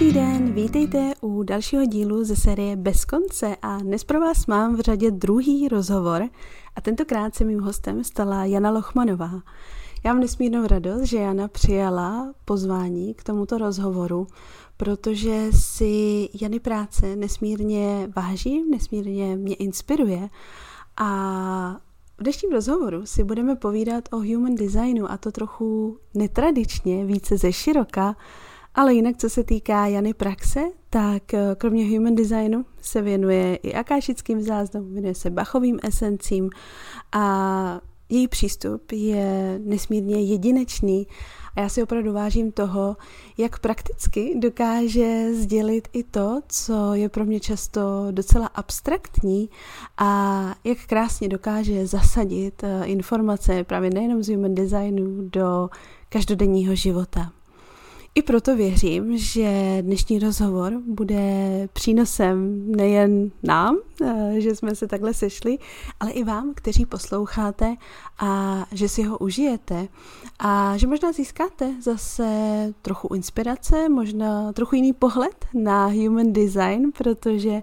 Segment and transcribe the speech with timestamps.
[0.00, 4.76] Dobrý den, vítejte u dalšího dílu ze série Bez konce a dnes pro vás mám
[4.76, 6.28] v řadě druhý rozhovor
[6.76, 9.30] a tentokrát se mým hostem stala Jana Lochmanová.
[10.04, 14.26] Já mám nesmírnou radost, že Jana přijala pozvání k tomuto rozhovoru,
[14.76, 20.28] protože si Jany práce nesmírně vážím, nesmírně mě inspiruje
[20.96, 21.80] a
[22.18, 27.52] v dnešním rozhovoru si budeme povídat o human designu a to trochu netradičně, více ze
[27.52, 28.16] široka,
[28.74, 30.60] ale jinak, co se týká Jany praxe,
[30.90, 36.50] tak eh, kromě human designu se věnuje i akášickým záznamům, věnuje se bachovým esencím
[37.12, 41.06] a její přístup je nesmírně jedinečný
[41.56, 42.96] a já si opravdu vážím toho,
[43.38, 49.50] jak prakticky dokáže sdělit i to, co je pro mě často docela abstraktní
[49.98, 55.68] a jak krásně dokáže zasadit eh, informace právě nejenom z human designu do
[56.08, 57.32] každodenního života.
[58.20, 61.18] I proto věřím, že dnešní rozhovor bude
[61.72, 65.58] přínosem nejen nám, eh, že jsme se takhle sešli,
[66.00, 67.76] ale i vám, kteří posloucháte
[68.18, 69.88] a že si ho užijete.
[70.38, 72.24] A že možná získáte zase
[72.82, 77.62] trochu inspirace, možná trochu jiný pohled na human design, protože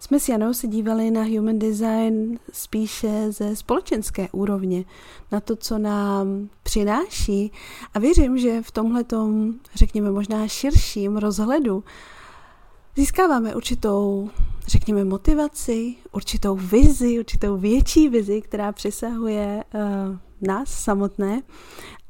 [0.00, 4.84] jsme s Janou se dívali na human design spíše ze společenské úrovně,
[5.32, 7.52] na to, co nám přináší.
[7.94, 11.84] A věřím, že v tomhletom, řekněme, možná širším rozhledu
[12.96, 14.30] získáváme určitou,
[14.66, 19.80] řekněme, motivaci, určitou vizi, určitou větší vizi, která přesahuje uh,
[20.40, 21.42] nás samotné.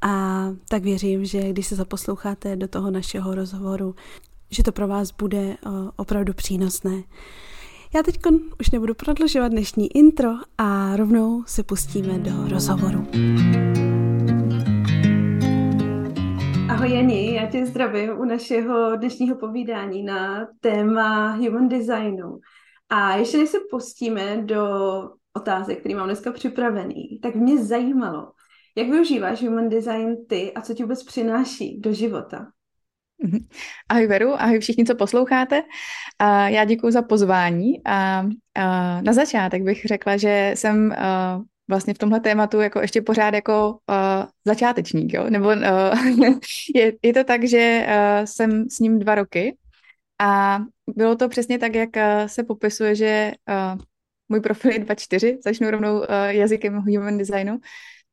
[0.01, 3.95] A tak věřím, že když se zaposloucháte do toho našeho rozhovoru,
[4.49, 7.03] že to pro vás bude uh, opravdu přínosné.
[7.93, 8.15] Já teď
[8.59, 13.07] už nebudu prodlužovat dnešní intro a rovnou se pustíme do rozhovoru.
[16.69, 22.39] Ahoj Jani, já tě zdravím u našeho dnešního povídání na téma human designu.
[22.89, 24.65] A ještě než se pustíme do
[25.33, 28.31] otázek, které mám dneska připravený, tak mě zajímalo,
[28.77, 32.47] jak využíváš human design ty a co ti vůbec přináší do života?
[33.89, 35.63] Ahoj Veru, ahoj všichni, co posloucháte.
[36.47, 38.25] Já děkuji za pozvání a,
[39.01, 40.95] na začátek bych řekla, že jsem
[41.69, 45.29] vlastně v tomhle tématu jako ještě pořád jako a, začátečník, jo?
[45.29, 45.95] nebo a,
[46.75, 49.57] je, je to tak, že a, jsem s ním dva roky
[50.21, 50.59] a
[50.95, 51.89] bylo to přesně tak, jak
[52.27, 53.77] se popisuje, že a,
[54.29, 57.59] můj profil je 2.4, začnu rovnou a, jazykem human designu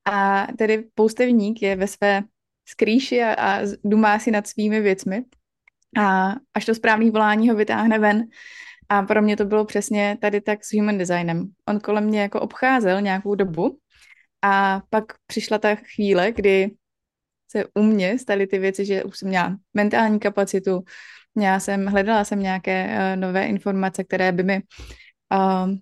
[0.05, 2.23] a tedy poustevník je ve své
[2.69, 5.25] skrýši a, a dumá si nad svými věcmi.
[6.01, 8.25] A až to správný volání ho vytáhne ven.
[8.89, 11.49] A pro mě to bylo přesně tady tak s human designem.
[11.69, 13.79] On kolem mě jako obcházel nějakou dobu
[14.43, 16.71] a pak přišla ta chvíle, kdy
[17.51, 20.85] se u mě staly ty věci, že už jsem měla mentální kapacitu,
[21.35, 24.63] měla jsem, hledala jsem nějaké uh, nové informace, které by mi
[25.35, 25.75] uh,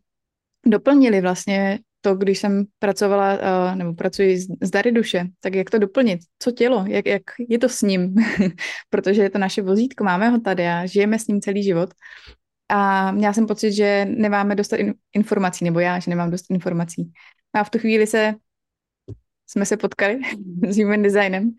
[0.66, 5.78] doplnily vlastně to, když jsem pracovala, uh, nebo pracuji s dary duše, tak jak to
[5.78, 6.20] doplnit?
[6.38, 6.84] Co tělo?
[6.86, 8.14] Jak, jak je to s ním?
[8.90, 11.90] Protože je to naše vozítko, máme ho tady a žijeme s ním celý život.
[12.68, 14.74] A měla jsem pocit, že nemáme dost
[15.12, 17.12] informací, nebo já, že nemám dost informací.
[17.54, 18.34] A v tu chvíli se
[19.46, 20.20] jsme se potkali
[20.68, 21.50] s human designem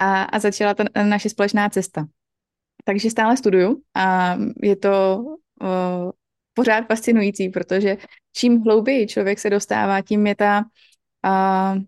[0.00, 2.06] a, a začala ta naše společná cesta.
[2.84, 5.24] Takže stále studuju a je to
[5.62, 6.10] uh,
[6.56, 7.96] pořád fascinující, protože
[8.32, 10.64] čím hlouběji člověk se dostává, tím je ta
[11.26, 11.82] uh,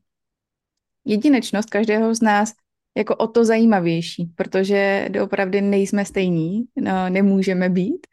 [1.04, 2.52] jedinečnost každého z nás
[2.96, 8.06] jako o to zajímavější, protože doopravdy nejsme stejní, no, nemůžeme být.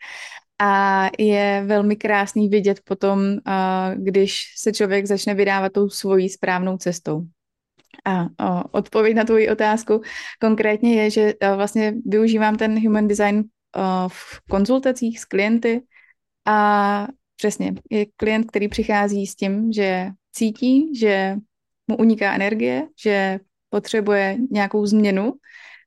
[0.59, 3.35] A je velmi krásný vidět potom, uh,
[3.95, 7.22] když se člověk začne vydávat tou svojí správnou cestou.
[8.05, 10.01] A o, odpověď na tvoji otázku
[10.39, 13.43] konkrétně je, že vlastně využívám ten human design
[14.07, 15.81] v konzultacích s klienty
[16.45, 17.73] a Přesně.
[17.89, 21.35] Je klient, který přichází s tím, že cítí, že
[21.88, 23.40] mu uniká energie, že
[23.70, 25.34] potřebuje nějakou změnu,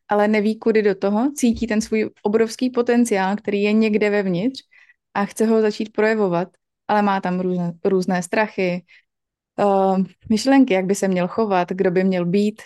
[0.08, 4.60] ale neví, kudy do toho, cítí ten svůj obrovský potenciál, který je někde vevnitř
[5.14, 6.48] a chce ho začít projevovat,
[6.88, 8.84] ale má tam různé, různé strachy,
[9.58, 9.98] uh,
[10.28, 12.62] myšlenky, jak by se měl chovat, kdo by měl být,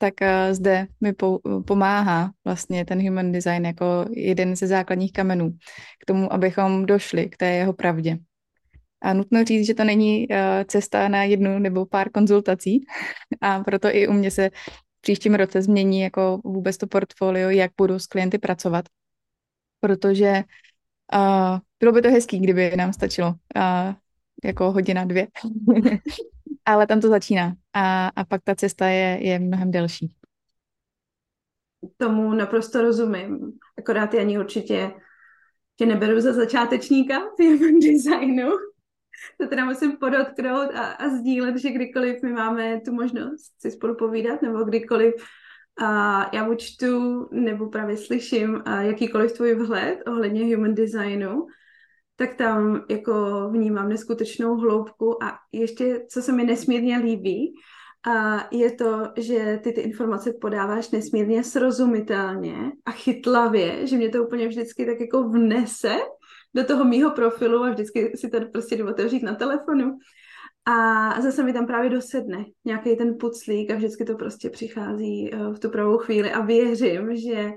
[0.00, 5.50] tak uh, zde mi po, pomáhá vlastně ten human design jako jeden ze základních kamenů
[6.02, 8.18] k tomu, abychom došli k té jeho pravdě.
[9.02, 10.36] A nutno říct, že to není uh,
[10.66, 12.80] cesta na jednu nebo pár konzultací
[13.40, 14.50] a proto i u mě se
[14.98, 18.84] v příštím roce změní jako vůbec to portfolio, jak budu s klienty pracovat.
[19.80, 20.44] Protože
[21.14, 23.94] uh, bylo by to hezký, kdyby nám stačilo uh,
[24.44, 25.28] jako hodina, dvě.
[26.66, 30.14] ale tam to začíná a, a pak ta cesta je, je mnohem delší.
[31.96, 33.52] tomu naprosto rozumím.
[33.78, 34.92] Akorát já ani určitě
[35.76, 38.50] tě neberu za začátečníka v human designu.
[39.40, 43.94] To teda musím podotknout a, a sdílet, že kdykoliv my máme tu možnost si spolu
[43.94, 45.14] povídat, nebo kdykoliv
[45.82, 51.46] a já buď čtu, nebo právě slyším a jakýkoliv tvůj vhled ohledně human designu,
[52.20, 53.12] tak tam jako
[53.52, 57.54] vnímám neskutečnou hloubku a ještě, co se mi nesmírně líbí,
[58.06, 64.24] a je to, že ty ty informace podáváš nesmírně srozumitelně a chytlavě, že mě to
[64.24, 65.96] úplně vždycky tak jako vnese
[66.54, 69.98] do toho mýho profilu a vždycky si to prostě jdu otevřít na telefonu.
[70.64, 75.52] A zase mi tam právě dosedne nějaký ten puclík a vždycky to prostě přichází eh,
[75.52, 77.52] v tu pravou chvíli a věřím, že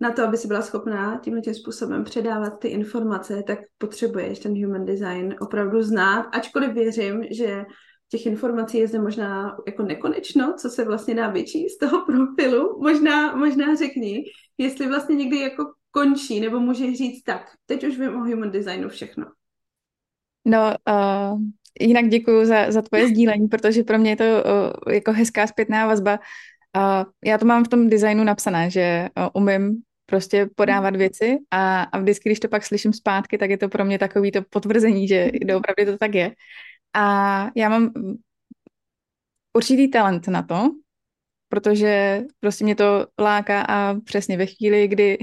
[0.00, 4.64] na to, aby si byla schopná tímhle tím způsobem předávat ty informace, tak potřebuješ ten
[4.64, 7.64] human design opravdu znát, ačkoliv věřím, že
[8.08, 12.78] těch informací je zde možná jako nekonečno, co se vlastně dá vyčíst z toho profilu.
[12.82, 14.24] Možná, možná řekni,
[14.58, 18.88] jestli vlastně někdy jako končí, nebo můžeš říct tak, teď už vím o human designu
[18.88, 19.24] všechno.
[20.44, 21.40] No, uh,
[21.80, 25.86] jinak děkuji za, za tvoje sdílení, protože pro mě je to uh, jako hezká zpětná
[25.86, 26.18] vazba.
[26.76, 31.82] Uh, já to mám v tom designu napsané, že uh, umím prostě podávat věci a,
[31.82, 35.08] a vždycky, když to pak slyším zpátky, tak je to pro mě takový to potvrzení,
[35.08, 36.34] že opravdu to tak je.
[36.94, 37.04] A
[37.56, 37.92] já mám
[39.52, 40.70] určitý talent na to,
[41.48, 45.18] protože prostě mě to láká a přesně ve chvíli, kdy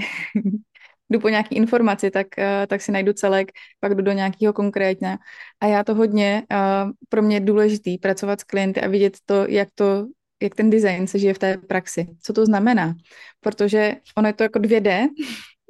[1.10, 5.18] jdu po nějaký informaci, tak, uh, tak si najdu celek, pak jdu do nějakého konkrétně.
[5.62, 9.46] A já to hodně, uh, pro mě je důležitý pracovat s klienty a vidět to,
[9.50, 10.08] jak to
[10.42, 12.08] jak ten design se žije v té praxi.
[12.22, 12.96] Co to znamená?
[13.42, 15.10] Protože ono je to jako 2D, mhm.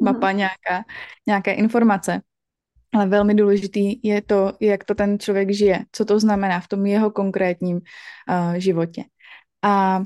[0.01, 0.85] mapa nějaká,
[1.27, 2.21] nějaké informace,
[2.93, 6.85] ale velmi důležitý je to, jak to ten člověk žije, co to znamená v tom
[6.85, 9.03] jeho konkrétním uh, životě.
[9.63, 10.03] A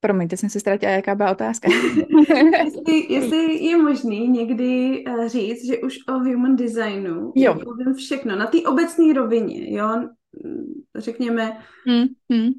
[0.00, 1.68] Promiňte, jsem se ztratila, jaká byla otázka.
[2.64, 7.58] jestli, jestli je možný někdy uh, říct, že už o human designu jo.
[7.96, 10.08] všechno, na té obecné rovině, jo,
[10.96, 12.50] řekněme, hmm, hmm.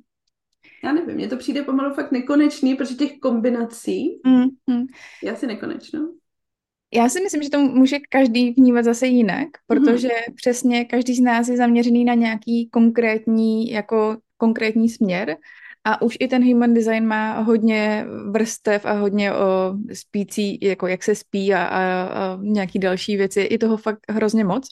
[0.83, 4.85] Já nevím, mně to přijde pomalu fakt nekonečný, protože těch kombinací hmm, hmm.
[5.23, 5.99] je asi nekonečno.
[6.93, 10.35] Já si myslím, že to může každý vnímat zase jinak, protože mm-hmm.
[10.35, 15.37] přesně každý z nás je zaměřený na nějaký konkrétní, jako konkrétní směr
[15.83, 21.03] a už i ten human design má hodně vrstev a hodně o spící, jako jak
[21.03, 24.67] se spí a, a, a nějaký další věci, i toho fakt hrozně moc.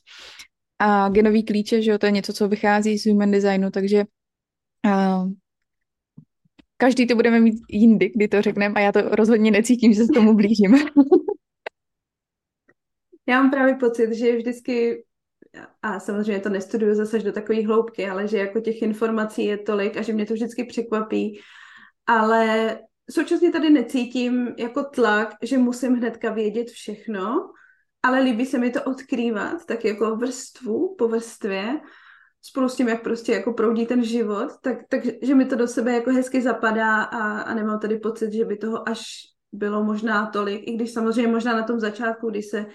[0.79, 4.03] A genový klíče, že jo, to je něco, co vychází z human designu, takže
[4.85, 5.23] a,
[6.77, 10.13] každý to budeme mít jindy, kdy to řekneme a já to rozhodně necítím, že se
[10.13, 10.75] tomu blížím.
[13.29, 15.03] Já mám právě pocit, že vždycky,
[15.81, 19.97] a samozřejmě to nestuduju zase do takové hloubky, ale že jako těch informací je tolik
[19.97, 21.39] a že mě to vždycky překvapí,
[22.05, 22.79] ale
[23.11, 27.49] současně tady necítím jako tlak, že musím hnedka vědět všechno,
[28.03, 31.79] ale líbí se mi to odkrývat, tak jako vrstvu po vrstvě,
[32.49, 35.67] spolu s tím, jak prostě jako proudí ten život, tak, tak že mi to do
[35.67, 39.01] sebe jako hezky zapadá a, a nemám tady pocit, že by toho až
[39.51, 42.65] bylo možná tolik, i když samozřejmě možná na tom začátku, když se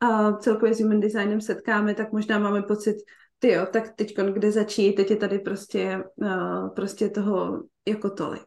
[0.00, 2.96] a celkově s human designem setkáme, tak možná máme pocit,
[3.38, 8.46] ty jo, tak teď kde začít, teď je tady prostě, uh, prostě toho jako tolik.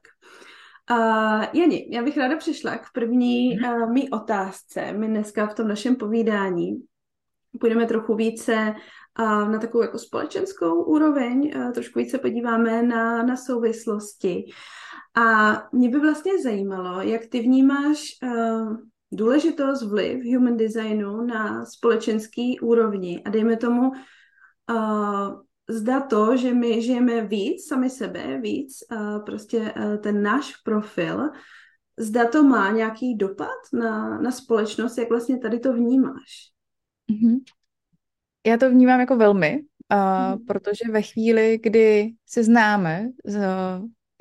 [0.92, 4.94] Uh, Jani, já bych ráda přišla k první uh, mý otázce.
[4.94, 6.72] My dneska v tom našem povídání
[7.60, 8.74] půjdeme trochu více
[9.20, 14.46] uh, na takovou jako společenskou úroveň, uh, trošku více podíváme na, na souvislosti.
[15.16, 18.78] A mě by vlastně zajímalo, jak ty vnímáš uh,
[19.12, 26.82] důležitost, vliv human designu na společenský úrovni a dejme tomu uh, zda to, že my
[26.82, 31.30] žijeme víc sami sebe, víc uh, prostě uh, ten náš profil,
[32.00, 36.52] zda to má nějaký dopad na, na společnost, jak vlastně tady to vnímáš?
[37.12, 37.38] Mm-hmm.
[38.48, 39.60] Já to vnímám jako velmi,
[39.94, 40.46] uh, mm.
[40.46, 43.10] protože ve chvíli, kdy se známe,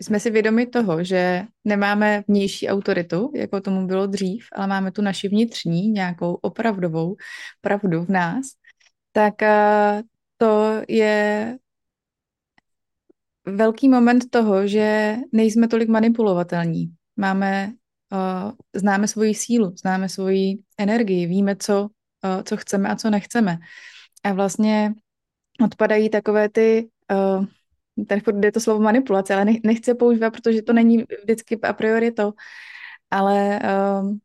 [0.00, 5.02] jsme si vědomi toho, že nemáme vnější autoritu, jako tomu bylo dřív, ale máme tu
[5.02, 7.16] naši vnitřní, nějakou opravdovou
[7.60, 8.46] pravdu v nás,
[9.12, 10.02] tak eh,
[10.36, 11.58] to je
[13.46, 16.92] velký moment toho, že nejsme tolik manipulovatelní.
[17.16, 17.72] Máme,
[18.12, 23.58] uh, známe svoji sílu, známe svoji energii, víme, co, uh, co chceme a co nechceme.
[24.24, 24.94] A vlastně
[25.64, 27.46] odpadají takové ty uh,
[28.06, 32.32] tady jde to slovo manipulace, ale nechci používat, protože to není vždycky a priori to,
[33.10, 33.60] ale
[34.00, 34.16] uh,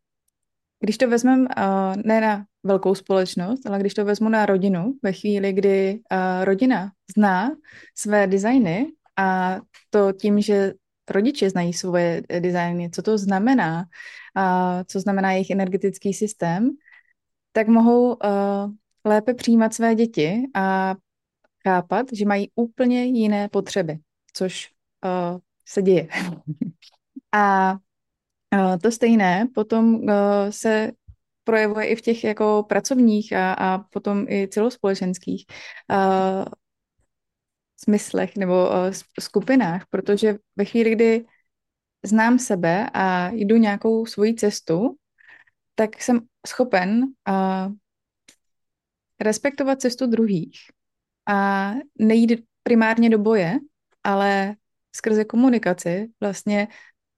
[0.79, 5.13] když to vezmeme uh, ne na velkou společnost, ale když to vezmu na rodinu, ve
[5.13, 7.51] chvíli, kdy uh, rodina zná
[7.95, 9.59] své designy a
[9.89, 10.73] to tím, že
[11.09, 13.85] rodiče znají svoje designy, co to znamená,
[14.35, 16.69] a co znamená jejich energetický systém,
[17.51, 18.71] tak mohou uh,
[19.05, 20.95] lépe přijímat své děti a
[21.67, 24.00] chápat, že mají úplně jiné potřeby,
[24.33, 24.71] což
[25.05, 26.07] uh, se děje.
[27.31, 30.09] a uh, to stejné potom uh,
[30.50, 30.91] se
[31.43, 35.45] projevuje i v těch jako pracovních a, a potom i celospolečenských
[35.91, 36.45] uh,
[37.77, 38.74] smyslech nebo uh,
[39.19, 41.25] skupinách, protože ve chvíli, kdy
[42.05, 44.95] znám sebe a jdu nějakou svoji cestu,
[45.75, 47.74] tak jsem schopen uh,
[49.19, 50.57] respektovat cestu druhých
[51.29, 53.60] a nejít primárně do boje,
[54.03, 54.55] ale
[54.95, 56.67] skrze komunikaci vlastně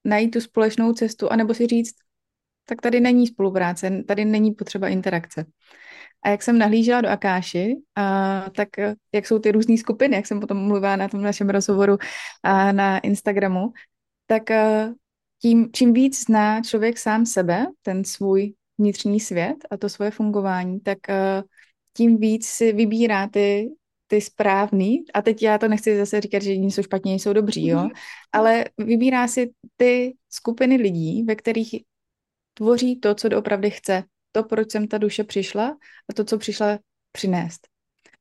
[0.06, 1.96] najít tu společnou cestu, anebo si říct,
[2.66, 5.46] tak tady není spolupráce, tady není potřeba interakce.
[6.24, 8.70] A jak jsem nahlížela do Akáši, a, tak
[9.14, 11.98] jak jsou ty různé skupiny, jak jsem potom mluvila na tom našem rozhovoru
[12.44, 13.72] a na Instagramu,
[14.26, 14.94] tak a,
[15.42, 20.80] tím, čím víc zná člověk sám sebe, ten svůj vnitřní svět a to svoje fungování,
[20.80, 21.44] tak a,
[21.98, 23.70] tím víc si vybírá ty,
[24.08, 27.68] ty správný, a teď já to nechci zase říkat, že jiní jsou špatně, jsou dobří,
[27.68, 27.90] jo, mhm.
[28.32, 31.76] ale vybírá si ty skupiny lidí, ve kterých
[32.54, 34.04] tvoří to, co doopravdy chce.
[34.32, 35.78] To, proč jsem ta duše přišla
[36.10, 36.80] a to, co přišla
[37.12, 37.68] přinést.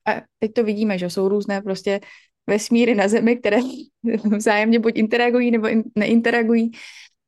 [0.08, 2.00] A teď to vidíme, že jsou různé prostě
[2.46, 3.58] vesmíry na Zemi, které
[4.36, 6.70] vzájemně buď interagují nebo in, neinteragují.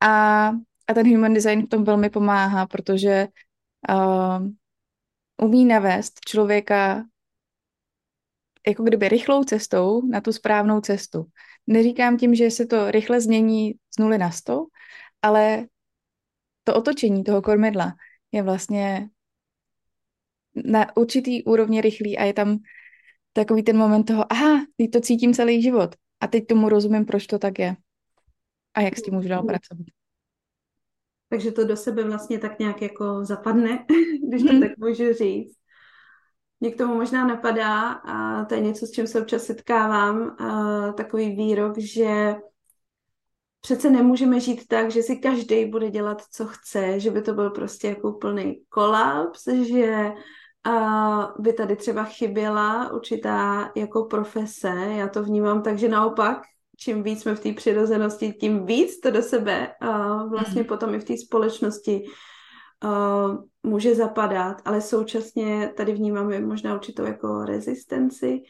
[0.01, 0.49] A,
[0.87, 3.29] a ten human design v tom velmi pomáhá, protože
[3.91, 4.49] uh,
[5.43, 7.05] umí navést člověka
[8.69, 11.27] jako kdyby rychlou cestou na tu správnou cestu.
[11.67, 14.67] Neříkám tím, že se to rychle změní z nuly na sto,
[15.23, 15.67] ale
[16.65, 17.93] to otočení toho kormidla
[18.33, 19.09] je vlastně
[20.65, 22.59] na určitý úrovni rychlý a je tam
[23.33, 27.27] takový ten moment toho, aha, teď to cítím celý život a teď tomu rozumím, proč
[27.27, 27.77] to tak je
[28.75, 29.98] a jak s tím můžu dál pracovat.
[31.29, 33.87] Takže to do sebe vlastně tak nějak jako zapadne,
[34.29, 34.61] když to hmm.
[34.61, 35.59] tak můžu říct.
[36.61, 40.37] Mě k tomu možná napadá, a to je něco, s čím se občas setkávám,
[40.97, 42.37] takový výrok, že
[43.61, 47.51] přece nemůžeme žít tak, že si každý bude dělat, co chce, že by to byl
[47.51, 50.13] prostě jako plný kolaps, že
[50.69, 54.75] uh, by tady třeba chyběla určitá jako profese.
[54.97, 56.39] Já to vnímám tak, že naopak,
[56.79, 60.69] čím víc jsme v té přirozenosti, tím víc to do sebe uh, vlastně mm.
[60.69, 62.05] potom i v té společnosti
[62.85, 68.43] uh, může zapadat, ale současně tady vnímáme možná určitou jako rezistenci,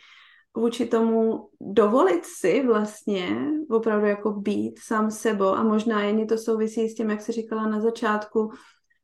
[0.56, 3.37] vůči tomu dovolit si vlastně
[3.70, 7.66] opravdu jako být sám sebou a možná jen to souvisí s tím, jak se říkala
[7.66, 8.50] na začátku,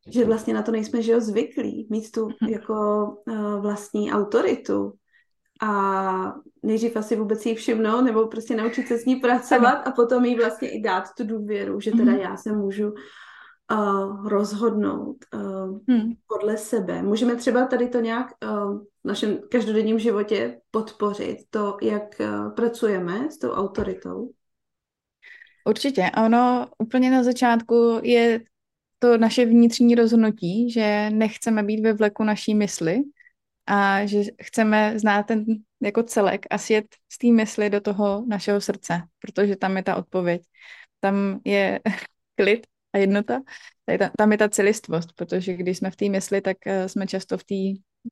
[0.08, 2.50] že vlastně na to nejsme že jo, zvyklí, mít tu mhm.
[2.50, 4.92] jako uh, vlastní autoritu
[5.60, 10.24] a nejdřív asi vůbec jí všimnout nebo prostě naučit se s ní pracovat a potom
[10.24, 12.20] jí vlastně i dát tu důvěru, že teda mhm.
[12.20, 12.94] já se můžu
[13.72, 16.12] uh, rozhodnout uh, hmm.
[16.26, 17.02] podle sebe.
[17.02, 23.30] Můžeme třeba tady to nějak uh, v našem každodenním životě podpořit, to, jak uh, pracujeme
[23.30, 24.30] s tou autoritou?
[25.66, 26.10] Určitě.
[26.24, 28.40] Ono úplně na začátku je
[28.98, 33.02] to naše vnitřní rozhodnutí, že nechceme být ve vleku naší mysli
[33.66, 35.44] a že chceme znát ten
[35.82, 39.96] jako celek a sjet z té mysli do toho našeho srdce, protože tam je ta
[39.96, 40.42] odpověď.
[41.00, 41.80] Tam je
[42.36, 43.40] klid a jednota,
[43.98, 47.38] ta, tam je ta celistvost, protože když jsme v té mysli, tak uh, jsme často
[47.38, 47.54] v té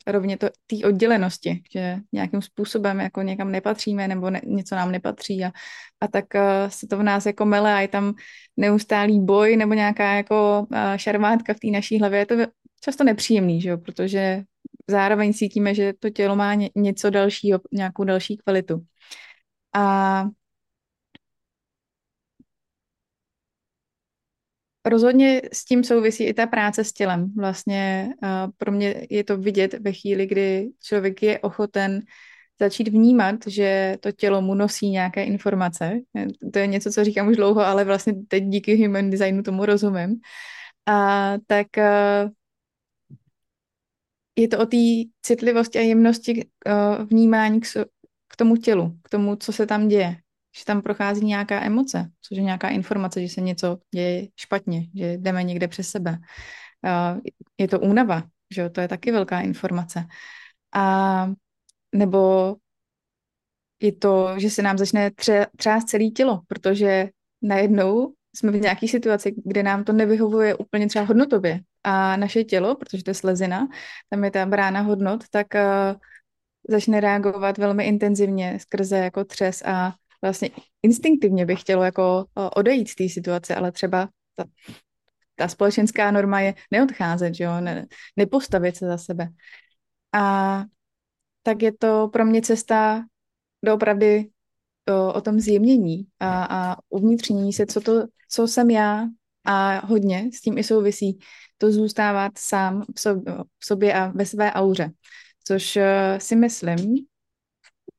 [0.07, 5.45] rovně to, té oddělenosti, že nějakým způsobem jako někam nepatříme nebo ne, něco nám nepatří
[5.45, 5.53] a,
[6.01, 8.15] a tak uh, se to v nás jako mele a je tam
[8.57, 12.19] neustálý boj nebo nějaká jako uh, šarmátka v té naší hlavě.
[12.19, 12.35] Je to
[12.81, 13.79] často nepříjemný, že jo?
[13.79, 14.45] protože
[14.89, 18.85] zároveň cítíme, že to tělo má ně, něco dalšího, nějakou další kvalitu.
[19.75, 20.25] A
[24.85, 27.33] Rozhodně s tím souvisí i ta práce s tělem.
[27.37, 28.11] Vlastně
[28.59, 32.03] pro mě je to vidět ve chvíli, kdy člověk je ochoten
[32.61, 36.01] začít vnímat, že to tělo mu nosí nějaké informace.
[36.53, 40.21] To je něco, co říkám už dlouho, ale vlastně teď díky human designu tomu rozumím.
[40.87, 42.31] A tak uh,
[44.37, 44.77] je to o té
[45.23, 47.67] citlivosti a jemnosti uh, vnímání k,
[48.29, 50.17] k tomu tělu, k tomu, co se tam děje
[50.59, 55.13] že tam prochází nějaká emoce, což je nějaká informace, že se něco děje špatně, že
[55.13, 56.19] jdeme někde přes sebe.
[57.59, 58.23] Je to únava,
[58.55, 60.05] že to je taky velká informace.
[60.75, 61.27] A
[61.95, 62.57] nebo
[63.83, 67.09] je to, že se nám začne tře- třást celé tělo, protože
[67.43, 71.61] najednou jsme v nějaké situaci, kde nám to nevyhovuje úplně třeba hodnotově.
[71.85, 73.69] A naše tělo, protože to je slezina,
[74.09, 76.01] tam je ta brána hodnot, tak uh,
[76.69, 80.51] začne reagovat velmi intenzivně skrze jako třes a vlastně
[80.83, 84.45] instinktivně by chtělo jako odejít z té situace, ale třeba ta,
[85.37, 87.61] ta společenská norma je neodcházet, že jo?
[87.61, 87.87] Ne,
[88.17, 89.29] nepostavit se za sebe.
[90.13, 90.65] A
[91.43, 93.05] tak je to pro mě cesta
[93.65, 94.31] doopravdy
[94.89, 99.07] o, o tom zjemnění a, a uvnitřnění se, co, to, co jsem já
[99.45, 101.19] a hodně s tím i souvisí
[101.63, 102.85] to zůstávat sám
[103.61, 104.91] v sobě, a ve své auře,
[105.45, 105.83] což uh,
[106.19, 107.07] si myslím,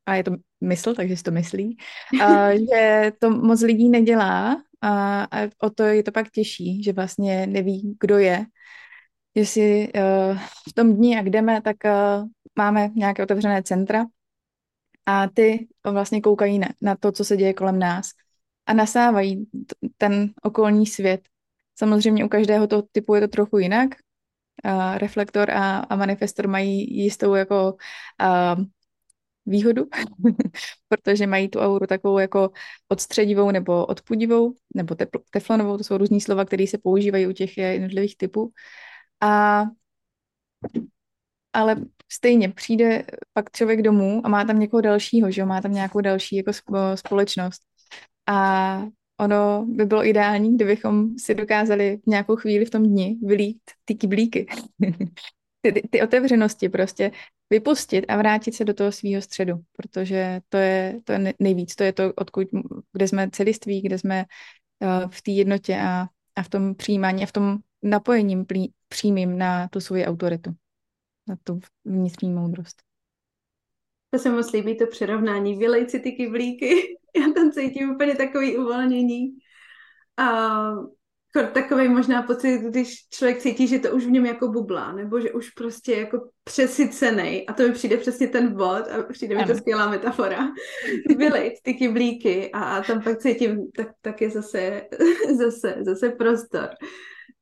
[0.06, 1.78] a je to mysl, takže si to myslí,
[2.14, 6.94] uh, že to moc lidí nedělá a, a o to je to pak těžší, že
[6.94, 8.46] vlastně neví, kdo je,
[9.36, 10.38] jestli uh,
[10.70, 12.28] v tom dní, jak jdeme, tak uh,
[12.58, 14.06] máme nějaké otevřené centra
[15.06, 18.10] a ty vlastně koukají na, na to, co se děje kolem nás
[18.66, 19.48] a nasávají
[19.98, 21.33] ten okolní svět.
[21.76, 23.90] Samozřejmě u každého toho typu je to trochu jinak.
[24.66, 27.78] Uh, reflektor a, a manifestor mají jistou jako
[28.22, 28.64] uh,
[29.46, 29.86] výhodu,
[30.90, 32.52] protože mají tu auru takovou jako
[32.88, 37.58] odstředivou nebo odpudivou, nebo tepl, teflonovou, to jsou různý slova, které se používají u těch
[37.58, 38.52] jednotlivých typů.
[39.22, 39.64] A
[41.54, 41.76] ale
[42.12, 45.48] stejně přijde pak člověk domů a má tam někoho dalšího, že jo?
[45.48, 46.52] má tam nějakou další jako
[46.96, 47.62] společnost.
[48.28, 48.84] A
[49.24, 53.96] ono by bylo ideální, kdybychom si dokázali v nějakou chvíli v tom dni vylít ty
[53.96, 54.46] kyblíky.
[55.62, 57.12] ty, ty, ty otevřenosti prostě
[57.50, 61.84] vypustit a vrátit se do toho svého středu, protože to je, to je nejvíc, to
[61.84, 62.48] je to, odkud,
[62.92, 64.26] kde jsme celiství, kde jsme
[64.80, 69.38] uh, v té jednotě a, a v tom přijímání a v tom napojením plí, přímým
[69.38, 70.56] na tu svoji autoritu
[71.28, 72.82] na tu vnitřní moudrost.
[74.10, 75.58] To se moc líbí, to přirovnání.
[75.58, 76.98] Vylej si ty kyblíky.
[77.22, 79.38] Já tam cítím úplně takový uvolnění.
[80.18, 80.60] A
[81.54, 85.32] takový možná pocit, když člověk cítí, že to už v něm jako bublá, nebo že
[85.32, 87.48] už prostě jako přesycený.
[87.48, 90.48] A to mi přijde přesně ten bod a přijde mi to skvělá metafora.
[91.18, 94.82] Vylejt ty kyblíky a, a tam pak cítím, tak, tak je zase,
[95.38, 96.70] zase, zase prostor.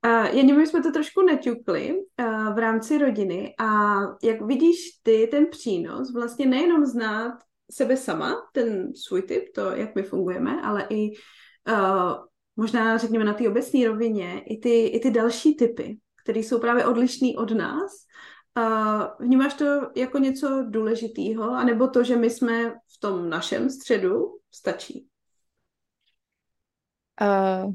[0.05, 5.27] Uh, Janě, my jsme to trošku naťukli uh, v rámci rodiny a jak vidíš ty
[5.31, 7.33] ten přínos, vlastně nejenom znát
[7.71, 11.11] sebe sama, ten svůj typ, to, jak my fungujeme, ale i
[11.69, 12.13] uh,
[12.55, 16.85] možná řekněme na té obecné rovině, i ty, i ty další typy, které jsou právě
[16.85, 17.91] odlišný od nás.
[18.57, 24.37] Uh, vnímáš to jako něco důležitého, anebo to, že my jsme v tom našem středu,
[24.51, 25.07] stačí?
[27.21, 27.73] Uh,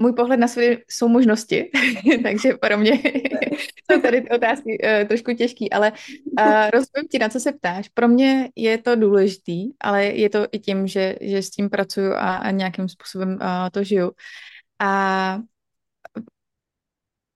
[0.00, 1.70] můj pohled na svět jsou možnosti,
[2.22, 2.92] takže pro mě
[3.90, 5.92] jsou tady ty otázky uh, trošku těžký, ale
[6.40, 7.88] uh, rozumím ti, na co se ptáš.
[7.88, 12.12] Pro mě je to důležitý, ale je to i tím, že, že s tím pracuju
[12.12, 13.38] a, a nějakým způsobem uh,
[13.72, 14.12] to žiju.
[14.78, 15.38] A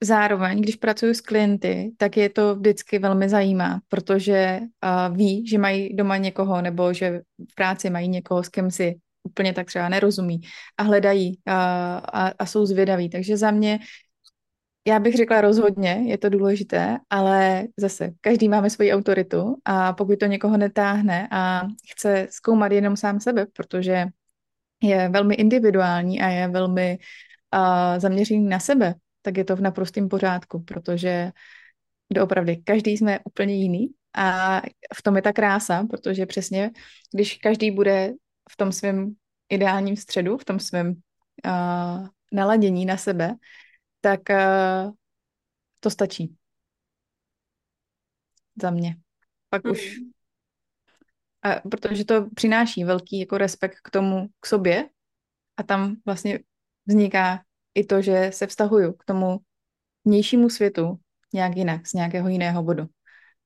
[0.03, 5.59] zároveň, když pracuji s klienty, tak je to vždycky velmi zajímá, protože uh, ví, že
[5.59, 9.89] mají doma někoho nebo že v práci mají někoho, s kým si úplně tak třeba
[9.89, 10.41] nerozumí
[10.79, 13.11] a hledají a, a, a jsou zvědaví.
[13.11, 13.79] Takže za mě,
[14.87, 20.19] já bych řekla rozhodně, je to důležité, ale zase, každý máme svoji autoritu a pokud
[20.19, 24.07] to někoho netáhne a chce zkoumat jenom sám sebe, protože
[24.83, 26.99] je velmi individuální a je velmi
[27.55, 31.33] uh, zaměřený na sebe, tak je to v naprostém pořádku, protože
[32.13, 34.61] doopravdy každý jsme úplně jiný a
[34.95, 36.71] v tom je ta krása, protože přesně,
[37.15, 38.13] když každý bude
[38.55, 39.15] v tom svém
[39.49, 43.35] ideálním středu, v tom svém uh, naladění na sebe,
[44.01, 44.93] tak uh,
[45.81, 46.37] to stačí.
[48.63, 48.97] Za mě.
[49.51, 49.71] Pak mm.
[49.71, 49.97] už.
[51.43, 54.89] A protože to přináší velký jako respekt k tomu, k sobě
[55.57, 56.39] a tam vlastně
[56.87, 59.41] vzniká i to, že se vztahuju k tomu
[60.05, 61.01] vnějšímu světu
[61.33, 62.87] nějak jinak, z nějakého jiného bodu.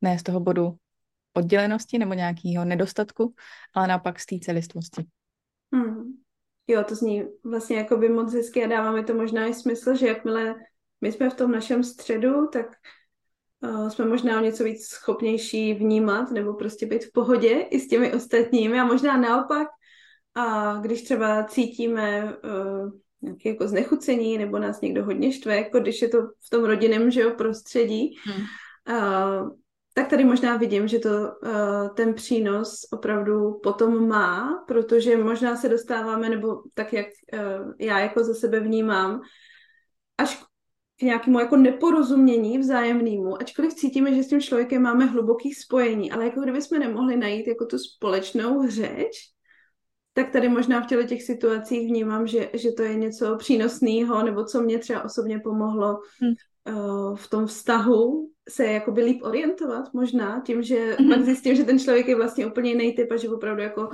[0.02, 0.76] Ne z toho bodu
[1.38, 3.34] oddělenosti nebo nějakého nedostatku,
[3.74, 5.06] ale naopak z té celistvosti.
[5.74, 6.12] Hmm.
[6.66, 9.94] Jo, to zní vlastně jako by moc hezky a dává mi to možná i smysl,
[9.94, 10.54] že jakmile
[11.00, 12.66] my jsme v tom našem středu, tak
[13.60, 17.88] uh, jsme možná o něco víc schopnější vnímat nebo prostě být v pohodě i s
[17.88, 19.68] těmi ostatními a možná naopak,
[20.34, 22.90] a když třeba cítíme uh,
[23.22, 27.10] nějaké jako znechucení nebo nás někdo hodně štve, jako když je to v tom rodinném
[27.10, 28.42] že jo, prostředí, hmm.
[28.88, 29.50] uh,
[29.98, 35.68] tak tady možná vidím, že to uh, ten přínos opravdu potom má, protože možná se
[35.68, 39.20] dostáváme, nebo tak, jak uh, já jako za sebe vnímám,
[40.18, 40.44] až
[40.98, 46.24] k nějakému jako neporozumění vzájemnému, ačkoliv cítíme, že s tím člověkem máme hluboký spojení, ale
[46.24, 49.12] jako kdyby jsme nemohli najít jako tu společnou řeč,
[50.12, 54.44] tak tady možná v těle těch situacích vnímám, že, že to je něco přínosného, nebo
[54.44, 56.32] co mě třeba osobně pomohlo hmm.
[56.76, 61.14] uh, v tom vztahu se jakoby líp orientovat možná tím, že mm-hmm.
[61.14, 63.88] pak zjistím, že ten člověk je vlastně úplně jiný typ a že opravdu jako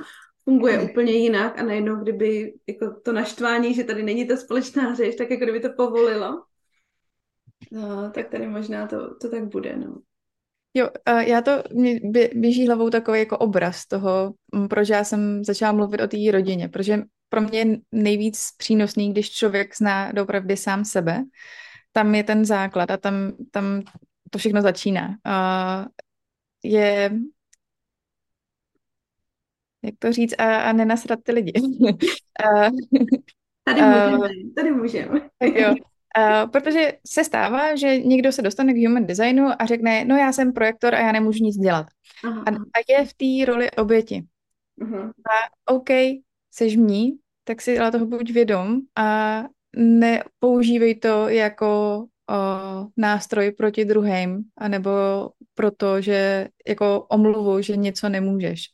[0.44, 5.16] funguje úplně jinak a najednou, kdyby jako to naštvání, že tady není ta společná řeč,
[5.16, 6.42] tak jako kdyby to povolilo,
[7.72, 10.00] no, tak tady možná to, to tak bude, no.
[10.76, 10.88] Jo,
[11.26, 12.00] já to, mě
[12.34, 14.34] běží hlavou takový jako obraz toho,
[14.70, 19.30] proč já jsem začala mluvit o té rodině, protože pro mě je nejvíc přínosný, když
[19.30, 21.24] člověk zná dopravdy sám sebe.
[21.92, 23.82] Tam je ten základ a tam, tam
[24.34, 25.08] to všechno začíná.
[25.08, 25.86] Uh,
[26.64, 27.10] je
[29.82, 31.52] jak to říct, a, a nenasrat ty lidi.
[33.64, 35.20] tady můžeme, tady můžeme.
[35.40, 35.74] jo.
[36.18, 40.32] Uh, protože se stává, že někdo se dostane k human designu a řekne, no já
[40.32, 41.86] jsem projektor a já nemůžu nic dělat.
[42.24, 42.44] Aha.
[42.46, 44.24] A, a je v té roli oběti.
[44.80, 45.08] Uh-huh.
[45.08, 45.88] A OK,
[46.50, 49.42] seš mní, tak si ale toho buď vědom a
[49.76, 54.90] nepoužívej to jako uh, nástroj proti druhým, anebo
[55.54, 58.64] proto, že jako omluvu, že něco nemůžeš.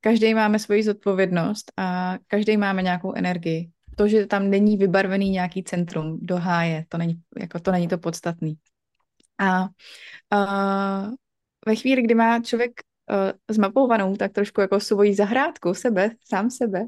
[0.00, 5.64] Každý máme svoji zodpovědnost a každý máme nějakou energii to, že tam není vybarvený nějaký
[5.64, 8.54] centrum do háje, to není, jako, to není to podstatný.
[9.38, 11.14] A uh,
[11.66, 12.72] ve chvíli, kdy má člověk
[13.10, 16.86] uh, zmapovanou tak trošku jako svoji zahrádku sebe, sám sebe,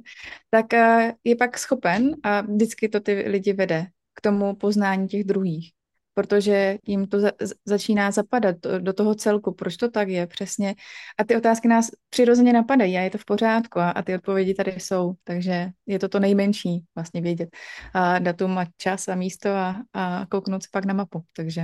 [0.50, 3.86] tak uh, je pak schopen a vždycky to ty lidi vede
[4.16, 5.76] k tomu poznání těch druhých
[6.16, 7.32] protože jim to za,
[7.64, 10.74] začíná zapadat do, toho celku, proč to tak je přesně.
[11.18, 14.54] A ty otázky nás přirozeně napadají a je to v pořádku a, a ty odpovědi
[14.54, 17.48] tady jsou, takže je to to nejmenší vlastně vědět.
[17.94, 21.60] A datum a čas a místo a, a kouknout se pak na mapu, takže.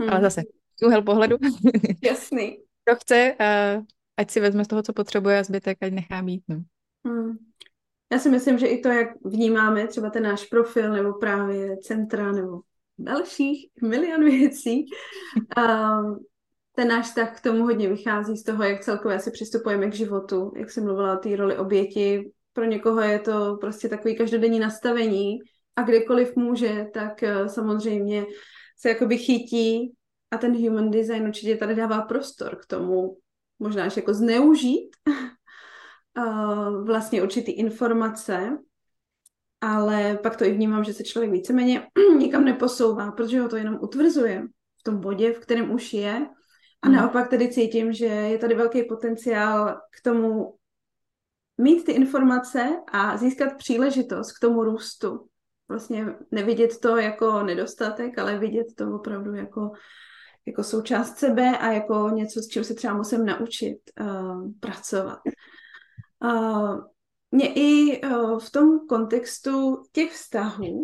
[0.00, 0.10] Hmm.
[0.10, 0.42] Ale zase,
[0.86, 1.36] úhel pohledu.
[2.04, 2.56] Jasný.
[2.84, 3.44] Kdo chce, a,
[4.16, 6.42] ať si vezme z toho, co potřebuje a zbytek ať nechá být.
[6.48, 6.62] No.
[7.06, 7.49] Hmm.
[8.12, 12.32] Já si myslím, že i to, jak vnímáme třeba ten náš profil nebo právě centra
[12.32, 12.60] nebo
[12.98, 14.84] dalších milion věcí.
[15.56, 15.88] A
[16.74, 20.52] ten náš vztah k tomu hodně vychází z toho, jak celkově si přistupujeme k životu,
[20.56, 22.32] jak jsem mluvila o té roli oběti.
[22.52, 25.38] Pro někoho je to prostě takový každodenní nastavení
[25.76, 28.26] a kdekoliv může, tak eh, samozřejmě
[28.78, 29.94] se jakoby chytí
[30.30, 33.16] a ten human design určitě tady dává prostor k tomu,
[33.58, 34.96] možná až jako zneužít
[36.84, 38.58] vlastně určitý informace
[39.60, 41.86] ale pak to i vnímám, že se člověk víceméně
[42.18, 44.42] nikam neposouvá, protože ho to jenom utvrzuje
[44.80, 46.26] v tom bodě, v kterém už je.
[46.82, 46.96] A hmm.
[46.96, 50.54] naopak tedy cítím, že je tady velký potenciál k tomu
[51.58, 55.26] mít ty informace a získat příležitost k tomu růstu.
[55.68, 59.70] Vlastně nevidět to jako nedostatek, ale vidět to opravdu jako,
[60.46, 65.18] jako součást sebe a jako něco, s čím se třeba musím naučit uh, pracovat.
[67.32, 70.82] Mě i uh, v tom kontextu těch vztahů,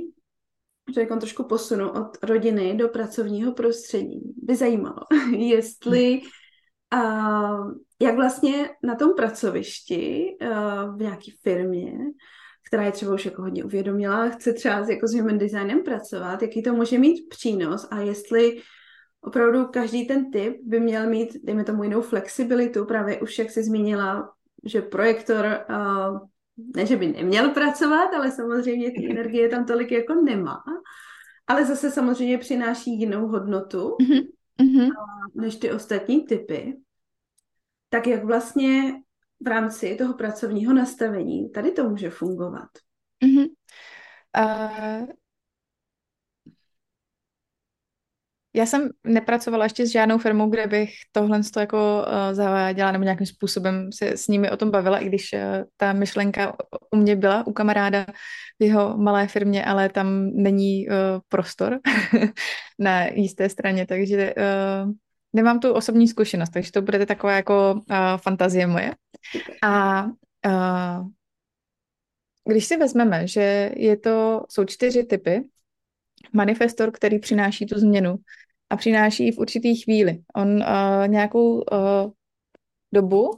[0.95, 4.97] že jako trošku posunu od rodiny do pracovního prostředí, by zajímalo,
[5.37, 6.21] jestli
[6.95, 11.93] uh, jak vlastně na tom pracovišti uh, v nějaké firmě,
[12.67, 16.63] která je třeba už jako hodně uvědomila, chce třeba jako s human designem pracovat, jaký
[16.63, 18.63] to může mít přínos a jestli
[19.21, 23.63] opravdu každý ten typ by měl mít, dejme tomu, jinou flexibilitu, právě už jak jsi
[23.63, 24.36] zmínila,
[24.67, 26.19] že projektor uh,
[26.77, 30.63] ne, že by neměl pracovat, ale samozřejmě ty energie tam tolik jako nemá.
[31.47, 33.97] Ale zase samozřejmě přináší jinou hodnotu
[34.61, 34.91] mm-hmm.
[35.35, 36.77] než ty ostatní typy.
[37.89, 39.03] Tak jak vlastně
[39.41, 42.69] v rámci toho pracovního nastavení tady to může fungovat?
[43.25, 43.47] Mm-hmm.
[44.39, 45.07] Uh,
[48.57, 53.27] Já jsem nepracovala ještě s žádnou firmou, kde bych tohle jako uh, zaváděla nebo nějakým
[53.27, 55.41] způsobem se s nimi o tom bavila, i když uh,
[55.77, 56.57] ta myšlenka
[56.91, 58.07] u mě byla, u kamaráda
[58.61, 60.95] v jeho malé firmě, ale tam není uh,
[61.29, 61.81] prostor
[62.79, 64.35] na jisté straně, takže
[65.33, 67.81] nemám tu osobní zkušenost, takže to bude taková jako
[68.17, 68.93] fantazie moje.
[69.63, 70.07] A
[72.49, 75.43] když si vezmeme, že je to, jsou čtyři typy,
[76.33, 78.17] manifestor, který přináší tu změnu,
[78.71, 80.23] a přináší v určitý chvíli.
[80.37, 82.13] On uh, nějakou uh,
[82.93, 83.31] dobu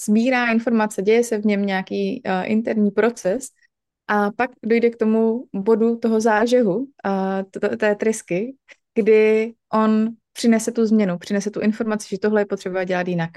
[0.00, 3.48] sbírá informace, děje se v něm nějaký uh, interní proces
[4.08, 8.56] a pak dojde k tomu bodu toho zážehu, uh, té trysky,
[8.94, 13.30] kdy on přinese tu změnu, přinese tu informaci, že tohle je potřeba dělat jinak.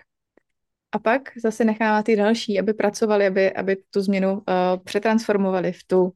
[0.91, 4.41] A pak zase nechává ty další, aby pracovali, aby, aby tu změnu uh,
[4.83, 6.11] přetransformovali v tu, uh,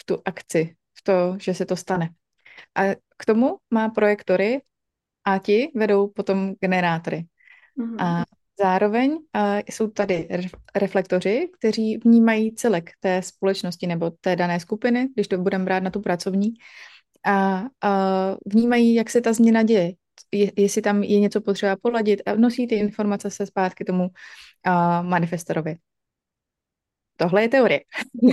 [0.00, 2.08] v tu akci, to, že se to stane.
[2.74, 2.82] A
[3.16, 4.62] k tomu má projektory
[5.24, 7.24] a ti vedou potom generátory.
[7.78, 7.96] Mm-hmm.
[8.04, 8.24] A
[8.60, 9.18] zároveň uh,
[9.66, 10.28] jsou tady
[10.74, 15.90] reflektoři, kteří vnímají celek té společnosti nebo té dané skupiny, když to budeme brát na
[15.90, 16.54] tu pracovní,
[17.26, 17.68] a uh,
[18.46, 19.92] vnímají, jak se ta změna děje,
[20.32, 24.12] je, jestli tam je něco potřeba poladit a nosí ty informace se zpátky tomu uh,
[25.02, 25.76] manifestorovi.
[27.16, 27.80] Tohle je teorie.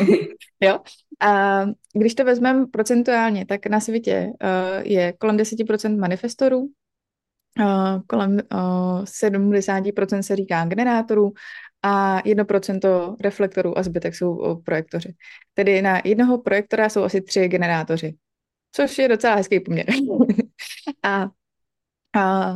[0.60, 0.80] jo?
[1.20, 1.62] A
[1.94, 9.04] když to vezmeme procentuálně, tak na světě uh, je kolem 10% manifestorů, uh, kolem uh,
[9.04, 11.34] 70% se říká generátorů
[11.84, 15.14] a 1% reflektorů a zbytek jsou projektoři.
[15.54, 18.16] Tedy na jednoho projektora jsou asi tři generátoři,
[18.72, 19.86] což je docela hezký poměr.
[21.04, 21.30] a,
[22.16, 22.54] a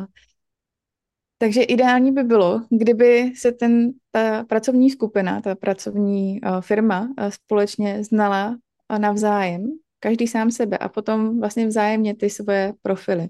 [1.37, 7.29] takže ideální by bylo, kdyby se ten, ta pracovní skupina, ta pracovní uh, firma uh,
[7.29, 8.57] společně znala
[8.97, 9.65] navzájem,
[9.99, 13.27] každý sám sebe a potom vlastně vzájemně ty svoje profily.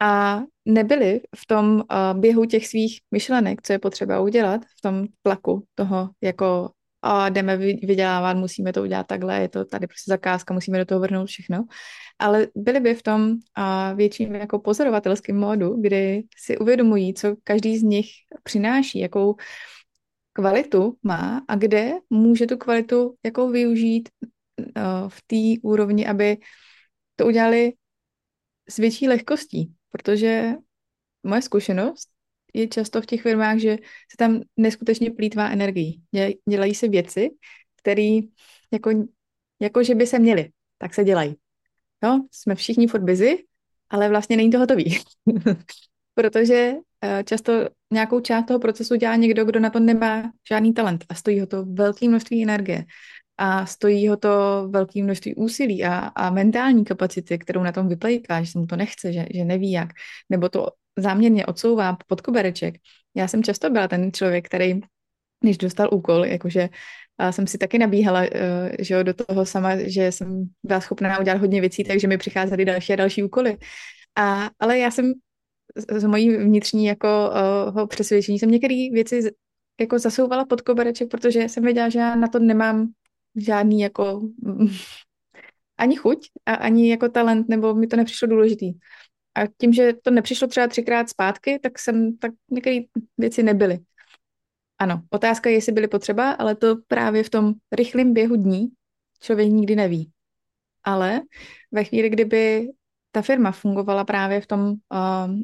[0.00, 5.06] A nebyli v tom uh, běhu těch svých myšlenek, co je potřeba udělat, v tom
[5.22, 6.70] tlaku toho, jako
[7.02, 11.00] a jdeme vydělávat, musíme to udělat takhle, je to tady prostě zakázka, musíme do toho
[11.00, 11.64] vrhnout všechno.
[12.18, 17.78] Ale byli by v tom a větším jako pozorovatelským módu, kdy si uvědomují, co každý
[17.78, 18.06] z nich
[18.42, 19.36] přináší, jakou
[20.32, 24.08] kvalitu má a kde může tu kvalitu jako využít
[25.08, 26.36] v té úrovni, aby
[27.16, 27.72] to udělali
[28.68, 30.54] s větší lehkostí, protože
[31.22, 32.08] moje zkušenost
[32.54, 33.76] je často v těch firmách, že
[34.10, 36.02] se tam neskutečně plítvá energií.
[36.48, 37.30] Dělají se věci,
[37.76, 38.20] které
[38.72, 38.90] jako,
[39.60, 41.36] jako, že by se měly, tak se dělají.
[42.04, 43.44] Jo, jsme všichni furt busy,
[43.90, 44.98] ale vlastně není to hotový.
[46.14, 46.72] Protože
[47.04, 51.14] eh, často nějakou část toho procesu dělá někdo, kdo na to nemá žádný talent a
[51.14, 52.84] stojí ho to velké množství energie
[53.38, 54.28] a stojí ho to
[54.70, 58.76] velké množství úsilí a, a mentální kapacity, kterou na tom vyplejká, že se mu to
[58.76, 59.88] nechce, že, že neví jak,
[60.30, 62.74] nebo to záměrně odsouvá pod kobereček.
[63.14, 64.80] Já jsem často byla ten člověk, který,
[65.40, 66.68] když dostal úkol, jakože
[67.20, 68.26] a jsem si taky nabíhala uh,
[68.78, 72.64] že jo, do toho sama, že jsem byla schopná udělat hodně věcí, takže mi přicházely
[72.64, 73.56] další a další úkoly.
[74.16, 75.12] A, ale já jsem
[75.76, 77.30] z, z mojí vnitřní jako
[77.74, 79.30] uh, přesvědčení jsem některé věci
[79.80, 82.88] jako zasouvala pod kobereček, protože jsem věděla, že já na to nemám
[83.36, 84.22] žádný jako
[85.78, 88.72] ani chuť a ani jako talent, nebo mi to nepřišlo důležitý.
[89.34, 92.80] A tím, že to nepřišlo třeba třikrát zpátky, tak jsem, tak některé
[93.18, 93.78] věci nebyly.
[94.78, 98.68] Ano, otázka je, jestli byly potřeba, ale to právě v tom rychlém běhu dní
[99.20, 100.10] člověk nikdy neví.
[100.84, 101.20] Ale
[101.72, 102.68] ve chvíli, kdyby
[103.12, 104.76] ta firma fungovala právě v tom, uh,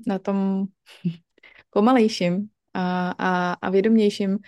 [0.06, 0.66] na tom
[1.70, 4.38] pomalejším a, a, a vědomějším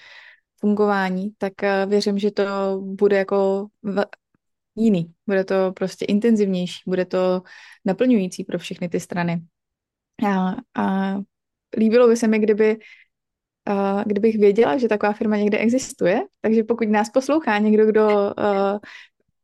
[0.60, 2.44] fungování, tak uh, věřím, že to
[2.80, 3.66] bude jako
[4.78, 5.12] jiný.
[5.26, 7.42] Bude to prostě intenzivnější, bude to
[7.84, 9.42] naplňující pro všechny ty strany.
[10.26, 11.16] A, a
[11.76, 12.78] líbilo by se mi, kdyby
[13.68, 18.78] uh, kdybych věděla, že taková firma někde existuje, takže pokud nás poslouchá někdo, kdo uh,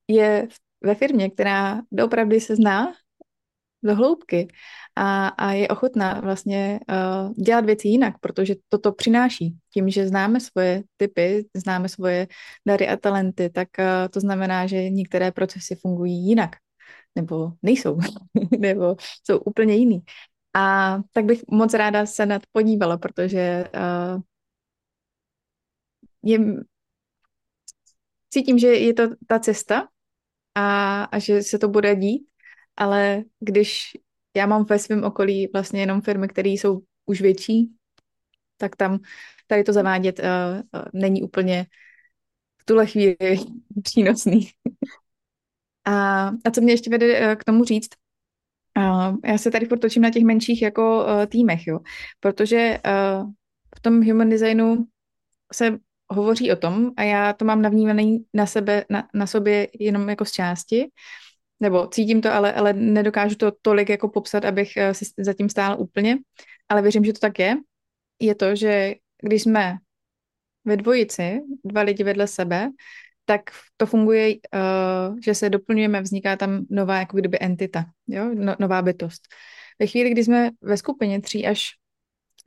[0.08, 0.48] je
[0.84, 2.94] ve firmě, která doopravdy se zná
[3.82, 4.48] do hloubky
[4.96, 9.56] a, a je ochotná vlastně uh, dělat věci jinak, protože toto přináší.
[9.74, 12.28] Tím, že známe svoje typy, známe svoje
[12.66, 16.50] dary a talenty, tak uh, to znamená, že některé procesy fungují jinak,
[17.14, 17.98] nebo nejsou,
[18.58, 20.02] nebo jsou úplně jiný.
[20.54, 24.22] A tak bych moc ráda se nad podívala, protože uh,
[26.22, 26.38] je,
[28.30, 29.88] cítím, že je to ta cesta
[30.54, 32.28] a, a že se to bude dít,
[32.76, 33.96] ale když
[34.36, 37.70] já mám ve svém okolí vlastně jenom firmy, které jsou už větší,
[38.56, 38.98] tak tam
[39.46, 41.66] tady to zavádět uh, uh, není úplně
[42.58, 43.16] v tuhle chvíli
[43.82, 44.50] přínosný.
[45.84, 47.90] a, a co mě ještě vede uh, k tomu říct,
[48.78, 51.80] Uh, já se tady točím na těch menších jako uh, týmech, jo,
[52.20, 53.30] protože uh,
[53.76, 54.86] v tom human designu
[55.52, 55.78] se
[56.10, 60.24] hovoří o tom a já to mám navnímaný na sebe, na, na sobě jenom jako
[60.24, 60.90] z části,
[61.64, 66.18] nebo cítím to, ale, ale nedokážu to tolik jako popsat, abych si zatím stála úplně,
[66.68, 67.56] ale věřím, že to tak je.
[68.20, 69.76] Je to, že když jsme
[70.64, 72.68] ve dvojici, dva lidi vedle sebe,
[73.24, 73.40] tak
[73.76, 78.30] to funguje, uh, že se doplňujeme, vzniká tam nová jako kdyby entita, jo?
[78.34, 79.22] No, nová bytost.
[79.80, 81.70] Ve chvíli, kdy jsme ve skupině tří až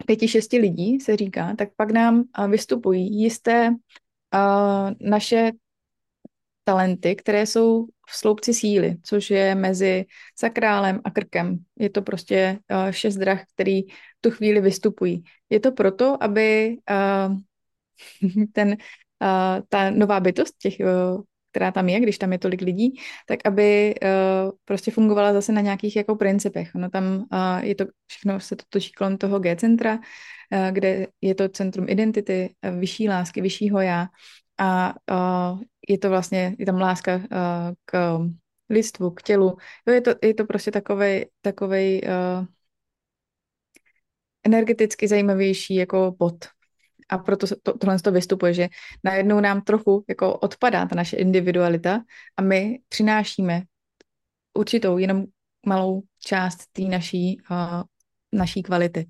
[0.06, 3.73] pěti, šesti lidí, se říká, tak pak nám uh, vystupují jisté
[5.01, 5.51] naše
[6.67, 11.58] talenty, které jsou v sloupci síly, což je mezi sakrálem a krkem.
[11.80, 13.82] Je to prostě uh, šest drah, který
[14.21, 15.23] tu chvíli vystupují.
[15.49, 17.39] Je to proto, aby uh,
[18.53, 18.69] ten
[19.23, 20.75] uh, ta nová bytost, těch,
[21.51, 25.62] která tam je, když tam je tolik lidí, tak aby uh, prostě fungovala zase na
[25.62, 26.75] nějakých jako principech.
[26.75, 31.36] No tam uh, je to, všechno se to točí kolem toho G-centra, uh, kde je
[31.36, 34.08] to centrum identity, uh, vyšší lásky, vyššího já
[34.60, 37.23] a uh, je to vlastně, je tam láska uh,
[37.86, 38.19] k
[38.69, 39.58] lidstvu, k tělu.
[39.88, 42.45] Jo, je, to, je to prostě takovej, takovej uh,
[44.43, 46.45] energeticky zajímavější jako bod.
[47.10, 48.67] A proto to, tohle to vystupuje, že
[49.04, 52.04] najednou nám trochu jako odpadá ta naše individualita
[52.38, 53.62] a my přinášíme
[54.54, 55.23] určitou jenom
[55.65, 57.84] malou část té naší, uh,
[58.34, 59.08] naší kvality.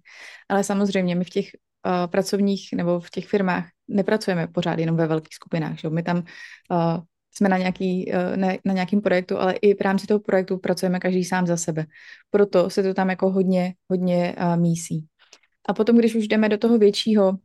[0.50, 1.46] Ale samozřejmě my v těch
[1.86, 5.80] uh, pracovních nebo v těch firmách nepracujeme pořád jenom ve velkých skupinách.
[5.80, 5.90] Že?
[5.90, 6.24] My tam uh,
[7.36, 11.00] jsme na, nějaký, uh, ne, na nějakým projektu, ale i v rámci toho projektu pracujeme
[11.00, 11.86] každý sám za sebe.
[12.30, 15.06] Proto se to tam jako hodně, hodně uh, mísí.
[15.70, 17.38] A potom, když už jdeme do toho většího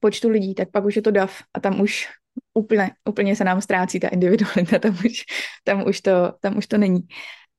[0.00, 2.08] počtu lidí, tak pak už je to DAF a tam už
[2.54, 5.22] úplně, úplně se nám ztrácí ta individualita, tam už,
[5.64, 7.00] tam už, to, tam už to není.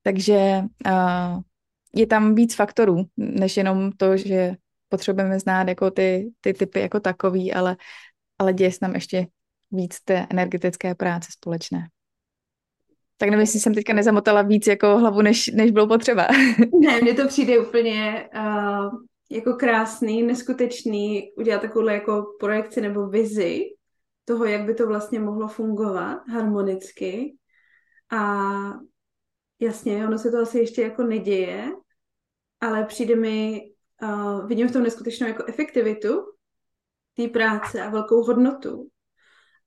[0.03, 1.41] Takže uh,
[1.95, 4.55] je tam víc faktorů, než jenom to, že
[4.89, 7.77] potřebujeme znát jako ty, ty typy jako takový, ale,
[8.39, 9.27] ale děje se tam ještě
[9.71, 11.87] víc té energetické práce společné.
[13.17, 16.27] Tak nevím, jestli jsem teďka nezamotala víc jako hlavu, než, než bylo potřeba.
[16.81, 18.89] Ne, mně to přijde úplně uh,
[19.31, 23.65] jako krásný, neskutečný udělat takovouhle jako projekci nebo vizi
[24.25, 27.35] toho, jak by to vlastně mohlo fungovat harmonicky.
[28.11, 28.43] A
[29.59, 31.71] jasně, ono se to asi ještě jako neděje,
[32.59, 33.61] ale přijde mi,
[34.03, 36.23] uh, vidím v tom neskutečnou jako efektivitu
[37.15, 38.87] té práce a velkou hodnotu.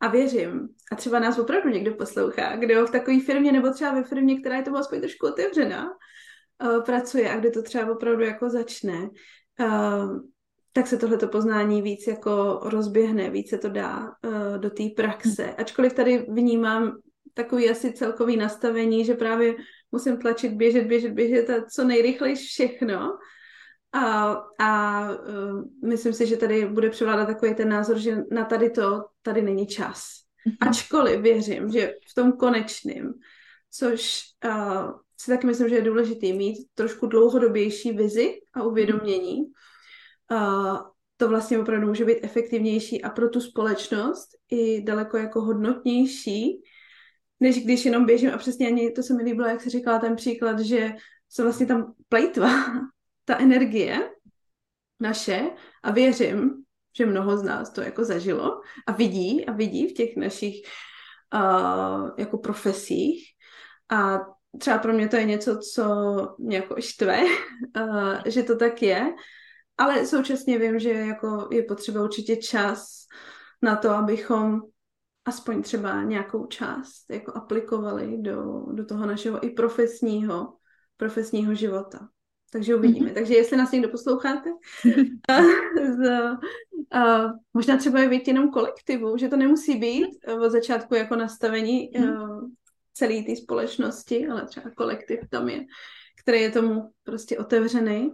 [0.01, 4.05] A věřím, a třeba nás opravdu někdo poslouchá, kdo v takové firmě nebo třeba ve
[4.05, 8.49] firmě, která je tomu aspoň trošku otevřená, uh, pracuje a kde to třeba opravdu jako
[8.49, 9.09] začne,
[9.61, 10.21] uh,
[10.73, 15.55] tak se tohleto poznání víc jako rozběhne, víc se to dá uh, do té praxe.
[15.55, 16.93] Ačkoliv tady vnímám
[17.35, 19.55] takový asi celkový nastavení, že právě
[19.93, 23.19] musím tlačit, běžet, běžet, běžet a co nejrychleji všechno.
[23.93, 28.71] A, a uh, myslím si, že tady bude převládat takový ten názor, že na tady
[28.71, 30.03] to, tady není čas.
[30.47, 30.69] Mm-hmm.
[30.69, 33.15] Ačkoliv věřím, že v tom konečným,
[33.71, 39.39] což uh, si taky myslím, že je důležité mít trošku dlouhodobější vizi a uvědomění,
[40.31, 40.79] uh,
[41.17, 46.63] to vlastně opravdu může být efektivnější a pro tu společnost i daleko jako hodnotnější,
[47.41, 50.17] než když jenom běžím a přesně ani to se mi líbilo, jak se říkala ten
[50.17, 50.93] příklad, že
[51.29, 52.65] se vlastně tam plejtvá
[53.25, 54.11] ta energie
[55.01, 55.51] naše
[55.83, 56.65] a věřím,
[56.97, 60.55] že mnoho z nás to jako zažilo a vidí a vidí v těch našich
[61.35, 63.25] uh, jako profesích
[63.91, 64.21] a
[64.59, 65.85] třeba pro mě to je něco, co
[66.39, 67.23] mě jako štve,
[67.77, 69.15] uh, že to tak je,
[69.79, 73.07] ale současně vím, že jako je potřeba určitě čas
[73.63, 74.61] na to, abychom
[75.25, 80.57] aspoň třeba nějakou část jako aplikovali do, do toho našeho i profesního,
[80.97, 82.09] profesního života.
[82.53, 83.11] Takže uvidíme.
[83.11, 83.15] Mm-hmm.
[83.15, 84.51] Takže jestli nás někdo posloucháte,
[85.97, 86.11] z,
[86.93, 90.09] a, možná třeba je být jenom kolektivu, že to nemusí být
[90.45, 92.51] od začátku jako nastavení mm-hmm.
[92.95, 95.65] celé té společnosti, ale třeba kolektiv tam je,
[96.23, 98.11] který je tomu prostě otevřený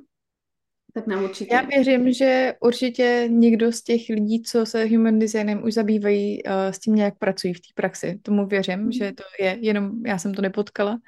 [0.95, 1.55] tak nám určitě.
[1.55, 6.53] Já věřím, že určitě někdo z těch lidí, co se human designem už zabývají, uh,
[6.71, 8.19] s tím nějak pracují v té praxi.
[8.23, 8.93] Tomu věřím, mm.
[8.93, 10.99] že to je, jenom já jsem to nepotkala.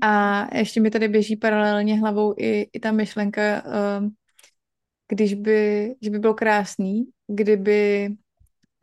[0.00, 4.08] A ještě mi tady běží paralelně hlavou i, i ta myšlenka, uh,
[5.08, 8.10] když by, že by bylo krásný, kdyby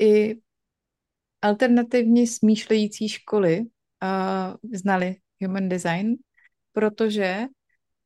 [0.02, 0.36] i
[1.42, 3.66] alternativně smýšlející školy
[4.74, 6.16] znali human design,
[6.72, 7.46] protože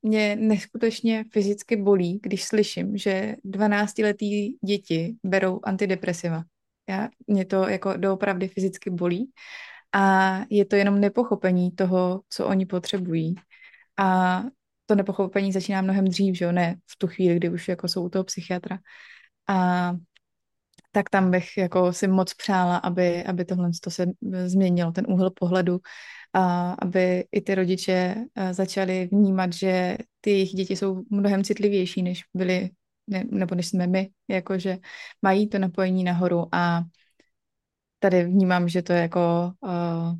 [0.01, 6.43] mě neskutečně fyzicky bolí, když slyším, že 12-letý děti berou antidepresiva.
[6.89, 9.31] Já, mě to jako doopravdy fyzicky bolí
[9.91, 13.35] a je to jenom nepochopení toho, co oni potřebují.
[13.99, 14.43] A
[14.85, 18.05] to nepochopení začíná mnohem dřív, že jo, ne v tu chvíli, kdy už jako jsou
[18.05, 18.79] u toho psychiatra.
[19.47, 19.93] A
[20.91, 24.05] tak tam bych jako si moc přála, aby, aby tohle to se
[24.45, 25.79] změnilo, ten úhel pohledu,
[26.33, 28.15] a aby i ty rodiče
[28.51, 32.69] začali vnímat, že ty jejich děti jsou mnohem citlivější, než byly,
[33.07, 34.77] ne, nebo než jsme my, jakože
[35.21, 36.83] mají to napojení nahoru a
[37.99, 40.15] tady vnímám, že to je jako uh,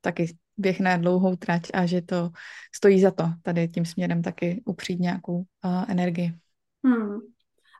[0.00, 2.30] taky běh na dlouhou trať a že to
[2.74, 6.34] stojí za to tady tím směrem taky upřít nějakou uh, energii.
[6.84, 7.18] Hmm.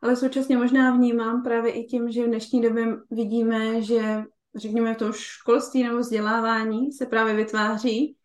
[0.03, 4.23] Ale současně možná vnímám právě i tím, že v dnešní době vidíme, že
[4.57, 8.17] řekněme v tom školství nebo vzdělávání se právě vytváří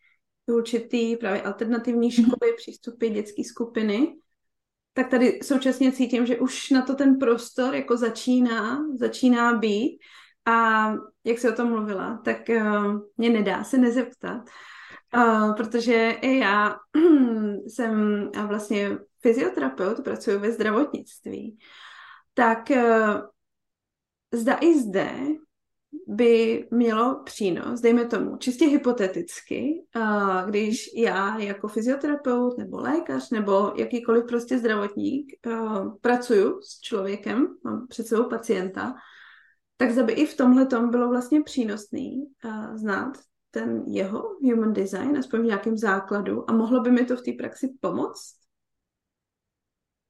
[0.47, 2.11] určitý právě alternativní mhm.
[2.11, 4.15] školy, přístupy, dětské skupiny,
[4.93, 9.99] tak tady současně cítím, že už na to ten prostor jako začíná, začíná být
[10.49, 10.93] a
[11.23, 14.41] jak se o tom mluvila, tak uh, mě nedá se nezeptat,
[15.15, 16.75] uh, protože i já
[17.67, 21.57] jsem vlastně fyzioterapeut, pracuji ve zdravotnictví,
[22.33, 23.21] tak uh,
[24.33, 25.11] zda i zde
[26.07, 29.85] by mělo přínos, dejme tomu, čistě hypoteticky,
[30.45, 35.33] když já jako fyzioterapeut nebo lékař nebo jakýkoliv prostě zdravotník
[36.01, 38.95] pracuju s člověkem, mám před sebou pacienta,
[39.81, 42.27] tak aby i v tomhle tom bylo vlastně přínosný
[42.75, 43.17] znát
[43.51, 47.31] ten jeho human design, aspoň v nějakém základu a mohlo by mi to v té
[47.31, 48.35] praxi pomoct?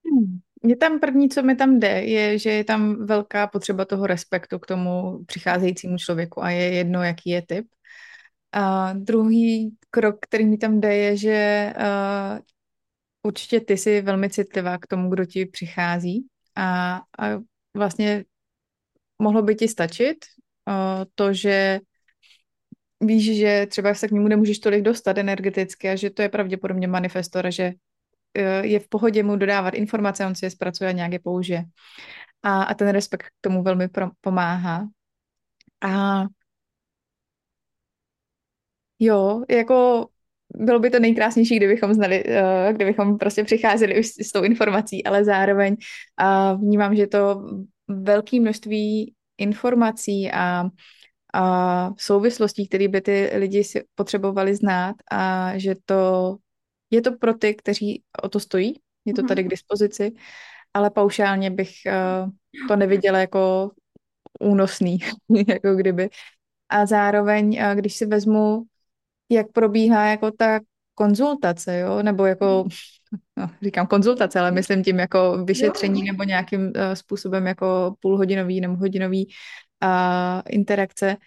[0.05, 0.39] Hmm.
[0.63, 4.59] Mě tam první, co mi tam jde, je, že je tam velká potřeba toho respektu
[4.59, 7.67] k tomu přicházejícímu člověku a je jedno, jaký je typ.
[8.51, 12.39] A druhý krok, který mi tam jde, je, že uh,
[13.23, 17.25] určitě ty jsi velmi citlivá k tomu, kdo ti přichází a, a
[17.73, 18.25] vlastně
[19.19, 20.17] mohlo by ti stačit
[20.67, 21.79] uh, to, že
[23.01, 26.87] víš, že třeba se k němu nemůžeš tolik dostat energeticky a že to je pravděpodobně
[26.87, 27.73] manifestor, že
[28.37, 31.65] Eh, je v pohodě mu dodávat informace, on si je zpracuje a nějak je použije.
[32.43, 34.87] A, a ten respekt k tomu velmi pro, pomáhá.
[35.81, 36.25] A
[38.99, 40.07] jo, jako
[40.55, 45.25] bylo by to nejkrásnější, kdybychom znali, uh, kdybychom prostě přicházeli už s tou informací, ale
[45.25, 45.75] zároveň
[46.57, 47.45] vnímám, že to
[47.89, 50.69] velké množství informací a,
[51.33, 56.35] a souvislostí, které by ty lidi si potřebovali znát a že to
[56.91, 58.73] je to pro ty, kteří o to stojí,
[59.05, 59.27] je to mhm.
[59.27, 60.11] tady k dispozici,
[60.73, 63.71] ale paušálně bych uh, to neviděla jako
[64.39, 64.99] únosný,
[65.47, 66.09] jako kdyby.
[66.69, 68.63] A zároveň, uh, když si vezmu,
[69.29, 70.59] jak probíhá jako ta
[70.95, 72.65] konzultace, jo, nebo jako,
[73.37, 78.75] no, říkám konzultace, ale myslím tím jako vyšetření nebo nějakým uh, způsobem jako půlhodinový nebo
[78.75, 79.27] hodinový
[79.83, 81.17] uh, interakce,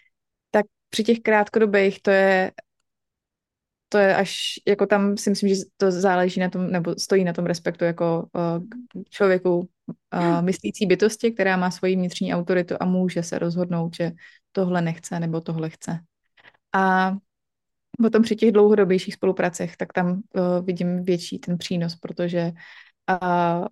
[0.51, 2.53] tak při těch krátkodobých to je
[3.93, 7.33] to je až, jako tam si myslím, že to záleží na tom, nebo stojí na
[7.33, 8.65] tom respektu jako uh,
[9.11, 14.13] člověku uh, myslící bytosti, která má svoji vnitřní autoritu a může se rozhodnout, že
[14.53, 15.99] tohle nechce nebo tohle chce.
[16.73, 17.13] A
[17.99, 22.53] potom při těch dlouhodobějších spolupracech, tak tam uh, vidím větší ten přínos, protože
[23.23, 23.67] uh,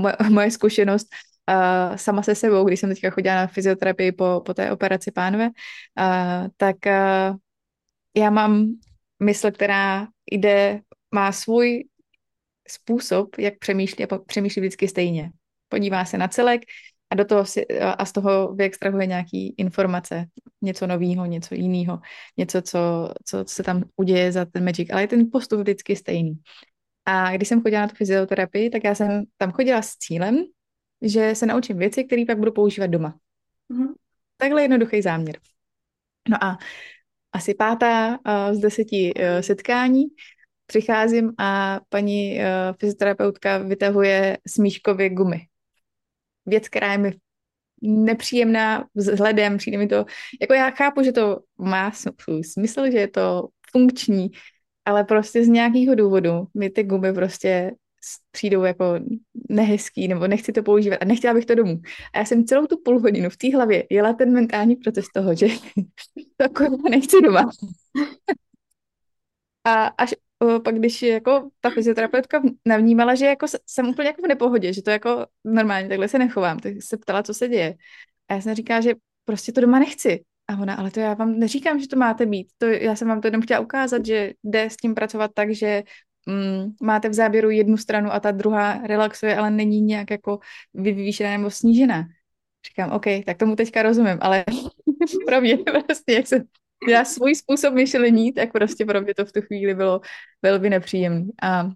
[0.00, 1.08] moje, moje zkušenost
[1.50, 5.46] uh, sama se sebou, když jsem teďka chodila na fyzioterapii po, po té operaci pánve,
[5.46, 7.36] uh, tak uh,
[8.16, 8.66] já mám
[9.22, 10.80] mysl, která jde,
[11.14, 11.84] má svůj
[12.68, 15.30] způsob, jak přemýšlí a přemýšlí vždycky stejně.
[15.68, 16.60] Podívá se na celek
[17.10, 20.26] a do toho si, a z toho vyextrahuje nějaký informace,
[20.62, 22.00] něco nového, něco jiného,
[22.36, 26.34] něco, co, co se tam uděje za ten magic, ale je ten postup vždycky stejný.
[27.04, 30.44] A když jsem chodila na tu fyzioterapii, tak já jsem tam chodila s cílem,
[31.02, 33.18] že se naučím věci, které pak budu používat doma.
[33.70, 33.94] Mm-hmm.
[34.36, 35.38] Takhle jednoduchý záměr.
[36.28, 36.58] No a
[37.32, 38.18] asi pátá
[38.52, 40.04] z deseti e, setkání.
[40.66, 42.46] Přicházím a paní e,
[42.80, 45.46] fyzioterapeutka vytahuje smíškově gumy.
[46.46, 47.12] Věc, která je mi
[47.82, 50.04] nepříjemná vzhledem, přijde mi to,
[50.40, 54.30] jako já chápu, že to má svůj smysl, že je to funkční,
[54.84, 57.72] ale prostě z nějakého důvodu mi ty gumy prostě
[58.30, 58.84] přijdou jako
[59.48, 61.80] nehezký, nebo nechci to používat a nechtěla bych to domů.
[62.14, 65.34] A já jsem celou tu půl hodinu v té hlavě jela ten mentální proces toho,
[65.34, 65.46] že
[66.36, 67.50] to kurva nechci doma.
[69.64, 70.14] a až
[70.64, 74.90] pak, když jako ta fyzioterapeutka navnímala, že jako jsem úplně jako v nepohodě, že to
[74.90, 77.74] jako normálně takhle se nechovám, tak se ptala, co se děje.
[78.28, 80.24] A já jsem říkala, že prostě to doma nechci.
[80.48, 82.48] A ona, ale to já vám neříkám, že to máte být.
[82.58, 85.82] To, já jsem vám to jenom chtěla ukázat, že jde s tím pracovat tak, že
[86.26, 90.38] mm, máte v záběru jednu stranu a ta druhá relaxuje, ale není nějak jako
[90.74, 92.08] vyvýšená nebo snížená.
[92.68, 94.44] Říkám, OK, tak tomu teďka rozumím, ale
[95.26, 95.56] pro mě
[95.86, 96.44] prostě, jak se
[96.88, 100.00] já svůj způsob myšlení, tak prostě pro mě to v tu chvíli bylo
[100.42, 101.26] velmi nepříjemné.
[101.42, 101.70] A,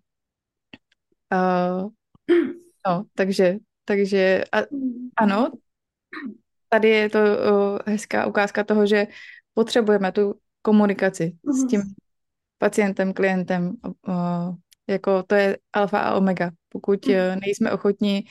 [1.30, 1.82] a
[2.86, 4.58] no, takže, takže a,
[5.16, 5.50] ano,
[6.68, 9.06] tady je to o, hezká ukázka toho, že
[9.54, 11.52] potřebujeme tu komunikaci mm-hmm.
[11.52, 11.68] s mhm.
[11.68, 11.82] tím
[12.58, 13.76] pacientem, klientem,
[14.88, 16.50] jako to je alfa a omega.
[16.68, 17.14] Pokud hmm.
[17.14, 18.24] eh, nejsme ochotní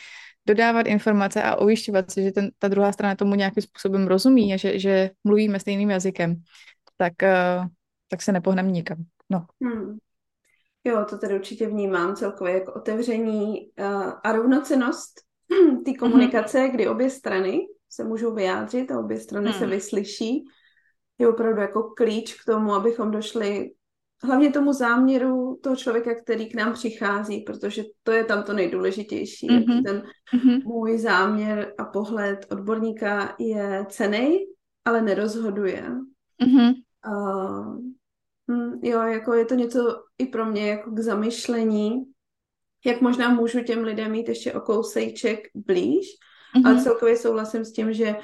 [0.49, 4.57] dodávat informace a ujišťovat se, že ten, ta druhá strana tomu nějakým způsobem rozumí a
[4.57, 6.35] že, že mluvíme stejným jazykem,
[6.97, 7.61] tak, eh,
[8.09, 8.97] tak se nepohneme nikam.
[9.29, 9.45] No.
[9.63, 9.97] Hmm.
[10.83, 15.21] Jo, to tedy určitě vnímám celkově jako otevření uh, a rovnocenost
[15.85, 19.59] té komunikace, hmm kdy obě strany se můžou vyjádřit a obě strany hmm.
[19.59, 20.45] se vyslyší,
[21.17, 23.71] je opravdu jako klíč k tomu, abychom došli
[24.23, 29.49] hlavně tomu záměru toho člověka, který k nám přichází, protože to je tam to nejdůležitější.
[29.49, 29.83] Mm-hmm.
[29.83, 30.03] Ten
[30.33, 30.63] mm-hmm.
[30.63, 34.39] můj záměr a pohled odborníka je cený,
[34.85, 35.83] ale nerozhoduje.
[36.43, 36.73] Mm-hmm.
[37.07, 37.79] Uh,
[38.51, 42.03] hm, jo, jako je to něco i pro mě jako k zamyšlení,
[42.85, 46.05] jak možná můžu těm lidem mít ještě o kousejček blíž,
[46.55, 46.67] mm-hmm.
[46.67, 48.15] ale celkově souhlasím s tím, že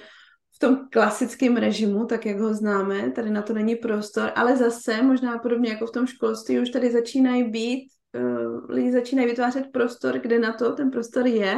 [0.55, 5.01] v tom klasickém režimu, tak jak ho známe, tady na to není prostor, ale zase
[5.01, 10.19] možná podobně jako v tom školství už tady začínají být, uh, lidi začínají vytvářet prostor,
[10.19, 11.57] kde na to ten prostor je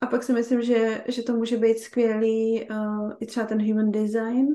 [0.00, 3.90] a pak si myslím, že, že to může být skvělý uh, i třeba ten human
[3.90, 4.46] design,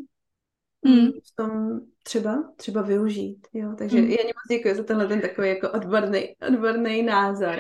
[0.86, 1.08] mm.
[1.08, 3.48] v tom třeba, třeba využít.
[3.54, 3.74] Jo?
[3.78, 4.08] Takže mm.
[4.08, 7.56] já moc děkuji za tenhle ten takový jako odborný, odborný názor.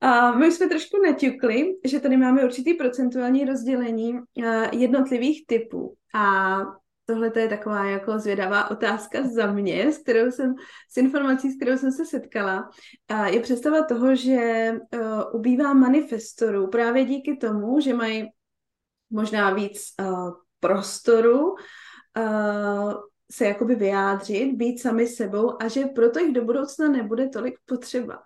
[0.00, 4.22] A my jsme trošku naťukli, že tady máme určitý procentuální rozdělení uh,
[4.72, 5.96] jednotlivých typů.
[6.14, 6.56] A
[7.06, 10.54] tohle je taková jako zvědavá otázka za mě, s kterou jsem,
[10.90, 12.70] s informací, s kterou jsem se setkala.
[13.26, 15.00] Je představa toho, že uh,
[15.32, 18.28] ubývá manifestorů právě díky tomu, že mají
[19.10, 20.30] možná víc uh,
[20.60, 21.54] prostoru
[23.32, 28.18] se jakoby vyjádřit, být sami sebou a že proto jich do budoucna nebude tolik potřeba.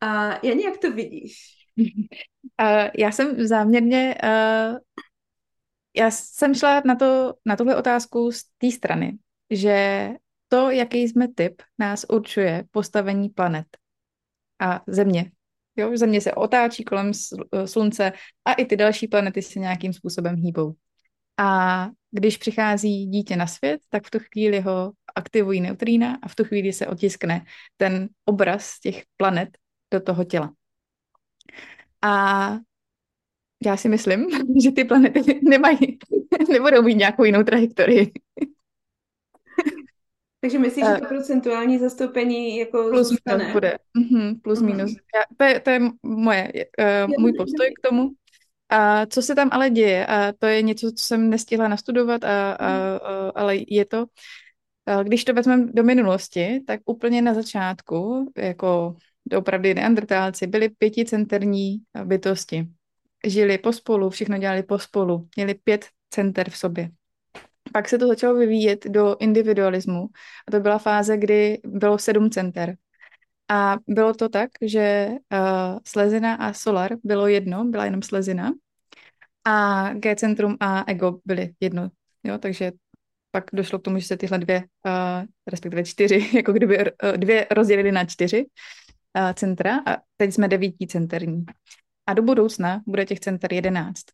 [0.00, 1.54] A Jani, jak to vidíš?
[2.62, 4.78] Uh, já jsem záměrně, uh,
[5.96, 9.18] já jsem šla na, to, na tuhle otázku z té strany,
[9.50, 10.08] že
[10.48, 13.66] to, jaký jsme typ, nás určuje postavení planet
[14.60, 15.30] a Země.
[15.76, 17.12] Jo, země se otáčí kolem
[17.64, 18.12] slunce
[18.44, 20.74] a i ty další planety se nějakým způsobem hýbou.
[21.36, 26.34] A když přichází dítě na svět, tak v tu chvíli ho aktivují neutrína a v
[26.34, 27.44] tu chvíli se otiskne
[27.76, 29.48] ten obraz těch planet
[29.90, 30.52] do toho těla.
[32.02, 32.52] A
[33.66, 34.26] já si myslím,
[34.62, 35.98] že ty planety nemají,
[36.48, 38.12] nebudou mít nějakou jinou trajektorii.
[40.40, 43.38] Takže myslíš, že to procentuální zastoupení jako plus zůstane?
[43.38, 43.78] minus bude.
[43.98, 44.66] Mm-hmm, plus mm-hmm.
[44.66, 44.90] minus.
[44.90, 46.52] Já, to, je, to je moje,
[47.06, 48.10] uh, můj postoj k tomu.
[48.68, 52.52] A co se tam ale děje, a to je něco, co jsem nestihla nastudovat, a,
[52.52, 54.06] a, a, ale je to,
[55.02, 58.96] když to vezmeme do minulosti, tak úplně na začátku, jako
[59.36, 62.68] opravdu neandrtálci, byli pěticenterní bytosti.
[63.26, 66.90] Žili pospolu, všechno dělali pospolu, měli pět center v sobě.
[67.72, 70.08] Pak se to začalo vyvíjet do individualismu
[70.48, 72.76] a to byla fáze, kdy bylo sedm center.
[73.50, 78.52] A bylo to tak, že uh, slezina a solar bylo jedno, byla jenom slezina.
[79.44, 81.90] A G-centrum a ego byly jedno.
[82.24, 82.72] Jo, takže
[83.30, 87.46] pak došlo k tomu, že se tyhle dvě, uh, respektive čtyři, jako kdyby uh, dvě
[87.50, 88.46] rozdělili na čtyři
[89.34, 91.44] centra a teď jsme devítí centerní.
[92.06, 94.04] A do budoucna bude těch center jedenáct.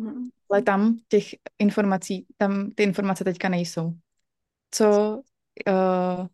[0.00, 0.28] Hmm.
[0.50, 1.24] Ale tam těch
[1.58, 3.92] informací, tam ty informace teďka nejsou.
[4.70, 5.16] Co
[5.68, 6.26] uh,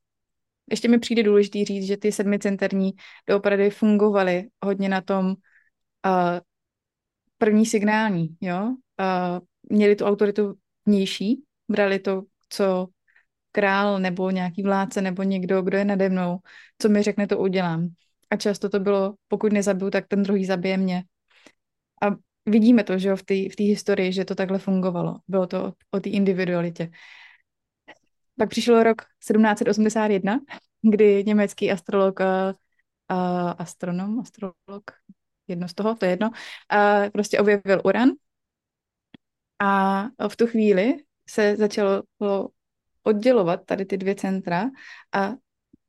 [0.71, 2.93] ještě mi přijde důležitý říct, že ty sedmicenterní
[3.29, 5.35] doopravdy fungovaly hodně na tom uh,
[7.39, 8.63] první signální, jo.
[9.01, 10.55] Uh, měli tu autoritu
[10.87, 12.89] vnější, brali to, co
[13.53, 16.39] král nebo nějaký vládce nebo někdo, kdo je nade mnou,
[16.79, 17.89] co mi řekne, to udělám.
[18.31, 21.05] A často to bylo, pokud nezabiju, tak ten druhý zabije mě.
[22.03, 22.07] A
[22.47, 25.17] vidíme to, že jo, v té v historii, že to takhle fungovalo.
[25.29, 26.91] Bylo to o té individualitě.
[28.39, 30.41] Pak přišel rok 1781,
[30.83, 32.27] kdy německý astrolog, uh,
[33.59, 34.91] astronom, astrolog,
[35.49, 38.11] jedno z toho, to je jedno, uh, prostě objevil uran
[39.63, 40.97] a v tu chvíli
[41.29, 42.03] se začalo
[43.03, 44.71] oddělovat tady ty dvě centra
[45.13, 45.33] a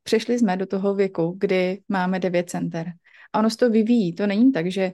[0.06, 2.94] přešli jsme do toho věku, kdy máme devět center.
[3.34, 4.16] A ono se to vyvíjí.
[4.16, 4.94] To není tak, že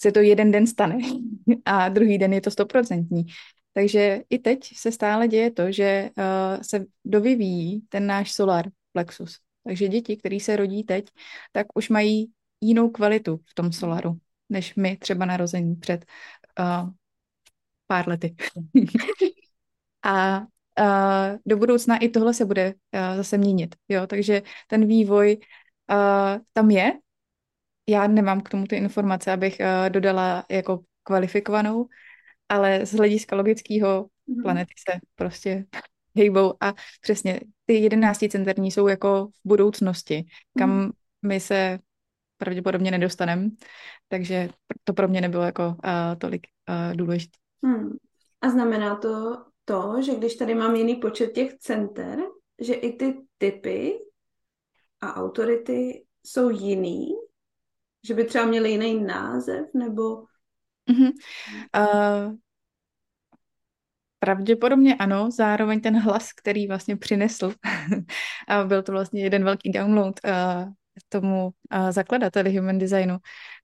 [0.00, 0.98] se to jeden den stane
[1.64, 3.26] a druhý den je to stoprocentní.
[3.72, 9.38] Takže i teď se stále děje to, že uh, se dovyvíjí ten náš solar plexus.
[9.64, 11.06] Takže děti, které se rodí teď,
[11.52, 16.04] tak už mají jinou kvalitu v tom solaru, než my třeba narození před
[16.58, 16.90] uh,
[17.86, 18.36] pár lety.
[20.04, 20.46] a
[20.80, 23.74] uh, do budoucna i tohle se bude uh, zase měnit.
[23.88, 24.06] Jo?
[24.06, 25.36] Takže ten vývoj
[25.90, 26.92] uh, tam je.
[27.88, 31.86] Já nemám k tomu ty informace, abych uh, dodala jako kvalifikovanou,
[32.48, 34.42] ale z hlediska logického mm-hmm.
[34.42, 35.66] planety se prostě
[36.16, 40.24] hejbou a přesně ty jedenácticenterní jsou jako v budoucnosti,
[40.58, 40.90] kam mm.
[41.22, 41.78] my se
[42.36, 43.50] pravděpodobně nedostaneme,
[44.08, 44.48] takže
[44.84, 45.74] to pro mě nebylo jako uh,
[46.18, 47.38] tolik uh, důležité.
[47.64, 47.96] Hmm.
[48.40, 52.18] A znamená to to, že když tady mám jiný počet těch center,
[52.60, 53.98] že i ty typy
[55.00, 57.08] a autority jsou jiný?
[58.06, 60.24] Že by třeba měly jiný název, nebo...
[60.90, 61.12] Mm-hmm.
[61.76, 62.34] Uh,
[64.22, 67.52] Pravděpodobně ano, zároveň ten hlas, který vlastně přinesl,
[68.48, 70.72] a byl to vlastně jeden velký download uh,
[71.08, 73.16] tomu uh, zakladateli human designu,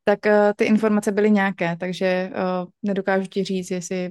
[0.05, 4.11] tak uh, ty informace byly nějaké, takže uh, nedokážu ti říct, jestli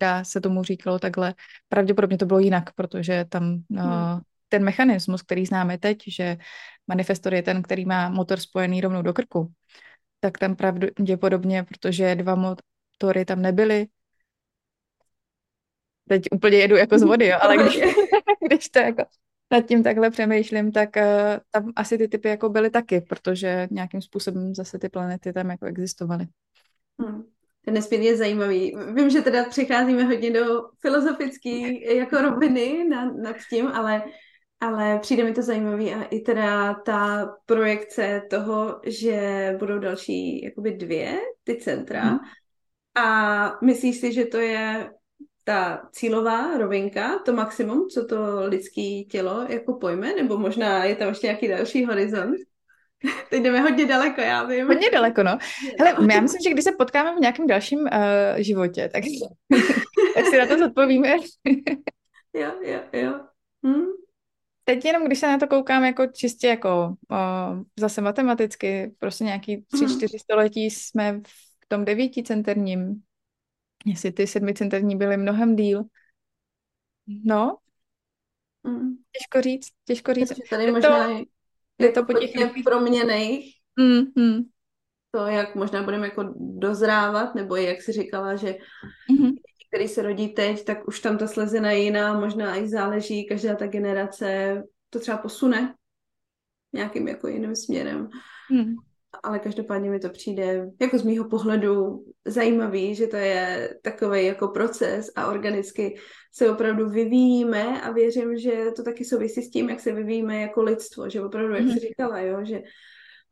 [0.00, 1.34] dá se tomu říkalo takhle.
[1.68, 6.36] Pravděpodobně to bylo jinak, protože tam uh, ten mechanismus, který známe teď, že
[6.86, 9.52] manifestor je ten, který má motor spojený rovnou do krku,
[10.20, 13.86] tak tam pravděpodobně, protože dva motory tam nebyly,
[16.08, 17.80] teď úplně jedu jako z vody, jo, ale když,
[18.48, 19.04] když to jako
[19.50, 21.02] nad tím takhle přemýšlím, tak uh,
[21.50, 25.66] tam asi ty typy jako byly taky, protože nějakým způsobem zase ty planety tam jako
[25.66, 26.26] existovaly.
[27.00, 27.33] Hmm.
[27.64, 28.76] To je nesmírně zajímavý.
[28.94, 31.50] Vím, že teda přicházíme hodně do filozofické
[31.94, 34.02] jako roviny nad, nad tím, ale,
[34.60, 40.72] ale přijde mi to zajímavý a i teda ta projekce toho, že budou další jakoby
[40.72, 42.18] dvě ty centra hmm.
[42.94, 44.90] a myslíš si, že to je
[45.44, 51.08] ta cílová rovinka, to maximum, co to lidské tělo jako pojme, nebo možná je tam
[51.08, 52.36] ještě nějaký další horizont?
[53.30, 54.66] Teď jdeme hodně daleko, já vím.
[54.66, 55.38] Hodně daleko, no.
[55.78, 57.88] Hele, já myslím, že když se potkáme v nějakém dalším uh,
[58.36, 59.04] životě, tak,
[60.14, 61.08] tak si na to zodpovíme.
[62.34, 63.20] jo, jo, jo.
[63.66, 63.86] Hm?
[64.64, 69.64] Teď jenom, když se na to koukám jako čistě jako uh, zase matematicky, prostě nějaký
[69.72, 69.88] tři, hm.
[69.88, 71.20] čtyři století jsme
[71.62, 73.02] v tom devíticenterním,
[73.86, 75.84] jestli ty sedmicenterní byly mnohem díl.
[77.24, 77.56] No,
[78.62, 78.96] mm.
[79.12, 80.32] těžko říct, těžko říct.
[80.50, 81.24] Tady možná to,
[81.78, 82.30] je to po těch
[82.64, 83.54] proměných.
[83.78, 84.42] Mm, mm.
[85.10, 88.56] To, jak možná budeme jako dozrávat, nebo jak si říkala, že
[89.10, 89.34] mm-hmm.
[89.68, 93.54] který se rodí teď, tak už tam ta slezina je jiná, možná i záleží, každá
[93.54, 95.74] ta generace to třeba posune
[96.72, 98.08] nějakým jako jiným směrem.
[98.50, 98.74] Mm
[99.24, 104.48] ale každopádně mi to přijde jako z mýho pohledu zajímavý, že to je takový jako
[104.48, 105.96] proces a organicky
[106.32, 110.62] se opravdu vyvíjíme a věřím, že to taky souvisí s tím, jak se vyvíjíme jako
[110.62, 112.62] lidstvo, že opravdu, jak jsi říkala, jo, že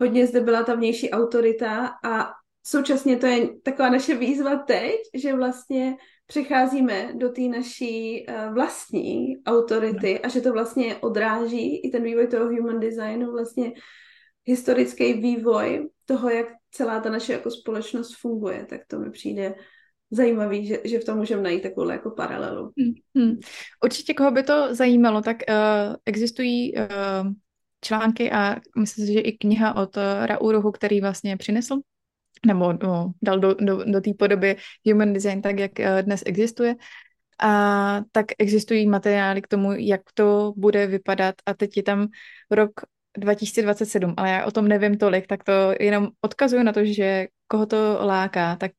[0.01, 2.30] hodně zde byla ta vnější autorita a
[2.66, 9.36] současně to je taková naše výzva teď, že vlastně přecházíme do té naší uh, vlastní
[9.47, 13.72] autority a že to vlastně odráží i ten vývoj toho human designu vlastně
[14.45, 19.55] historický vývoj toho, jak celá ta naše jako společnost funguje, tak to mi přijde
[20.11, 22.72] zajímavý, že, že v tom můžeme najít takovou jako paralelu.
[22.78, 23.38] Hmm, hmm.
[23.84, 27.32] Určitě, koho by to zajímalo, tak uh, existují uh,
[27.80, 31.80] články a myslím si, že i kniha od uh, Rauruhu, který vlastně přinesl
[32.47, 36.74] nebo no, dal do, do, do té podoby human design tak, jak uh, dnes existuje.
[37.43, 42.09] A tak existují materiály k tomu, jak to bude vypadat a teď je tam
[42.51, 42.70] rok
[43.18, 47.66] 2027, ale já o tom nevím tolik, tak to jenom odkazuju na to, že koho
[47.66, 48.72] to láká, tak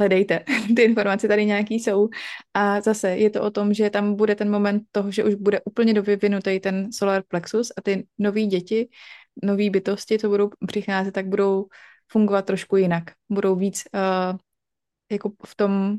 [0.00, 0.44] hledejte.
[0.76, 2.08] Ty informace tady nějaký jsou.
[2.54, 5.60] A zase je to o tom, že tam bude ten moment toho, že už bude
[5.64, 8.88] úplně dovyvinutý ten solar plexus a ty nový děti,
[9.42, 11.66] nový bytosti, co budou přicházet, tak budou
[12.08, 13.04] fungovat trošku jinak.
[13.28, 14.38] Budou víc uh,
[15.10, 15.96] jako v tom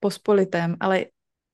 [0.00, 1.06] pospolitém, ale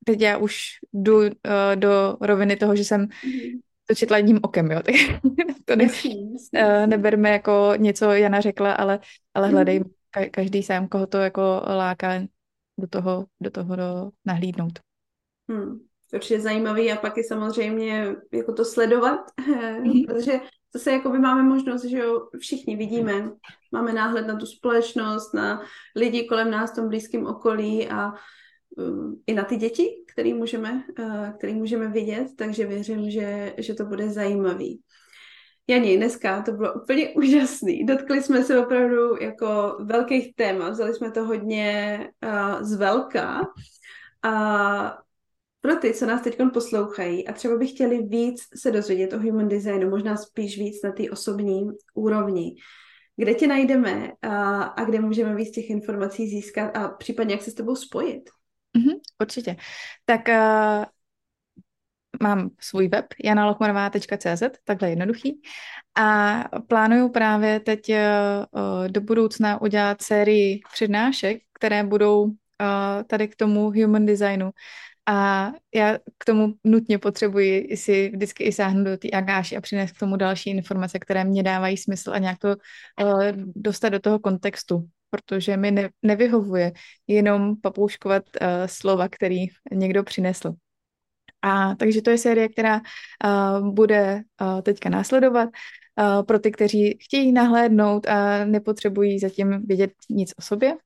[0.04, 1.30] teď já už jdu uh,
[1.74, 4.94] do roviny toho, že jsem mm to četla jedním okem, jo, tak
[5.64, 9.00] to ne, uh, neberme jako něco Jana řekla, ale,
[9.34, 9.54] ale mhm.
[9.54, 9.80] hledej
[10.16, 12.22] ka- každý sám, koho to jako láká
[12.78, 14.78] do toho, do toho do nahlídnout.
[15.50, 15.80] Hmm.
[16.12, 20.06] Určitě zajímavý a pak je samozřejmě jako to sledovat, mm-hmm.
[20.06, 20.40] protože
[20.74, 23.30] zase jako by máme možnost, že jo, všichni vidíme,
[23.72, 25.62] máme náhled na tu společnost, na
[25.96, 28.12] lidi kolem nás v tom blízkém okolí a
[29.26, 33.84] i na ty děti, který můžeme, eh, který můžeme vidět, takže věřím, že, že to
[33.84, 34.80] bude zajímavý.
[35.68, 37.84] Jani, dneska to bylo úplně úžasný.
[37.84, 43.40] Dotkli jsme se opravdu jako velkých témat, vzali jsme to hodně uh, z velká.
[44.22, 44.98] A
[45.60, 49.48] pro ty, co nás teď poslouchají a třeba by chtěli víc se dozvědět o human
[49.48, 52.54] designu, možná spíš víc na té osobní úrovni,
[53.16, 57.50] kde tě najdeme a, a kde můžeme víc těch informací získat a případně jak se
[57.50, 58.30] s tebou spojit?
[58.76, 59.56] Mm-hmm, určitě.
[60.04, 60.84] Tak uh,
[62.22, 65.42] mám svůj web janalochmanová.cz, takhle jednoduchý.
[65.98, 72.32] A plánuju právě teď uh, do budoucna udělat sérii přednášek, které budou uh,
[73.06, 74.50] tady k tomu human designu.
[75.06, 79.92] A já k tomu nutně potřebuji si vždycky i sáhnout do té agáši a přinést
[79.92, 82.48] k tomu další informace, které mě dávají smysl a nějak to
[83.02, 83.22] uh,
[83.56, 86.72] dostat do toho kontextu protože mi ne, nevyhovuje
[87.06, 90.52] jenom papouškovat uh, slova, který někdo přinesl.
[91.42, 96.98] A takže to je série, která uh, bude uh, teďka následovat uh, pro ty, kteří
[97.00, 100.76] chtějí nahlédnout a nepotřebují zatím vědět nic o sobě.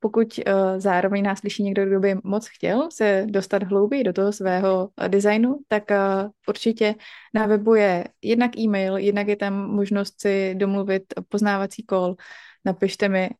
[0.00, 4.32] Pokud uh, zároveň nás slyší někdo, kdo by moc chtěl se dostat hlouběji do toho
[4.32, 6.94] svého uh, designu, tak uh, určitě
[7.34, 12.16] na webu je jednak e-mail, jednak je tam možnost si domluvit poznávací kol.
[12.64, 13.30] Napište mi,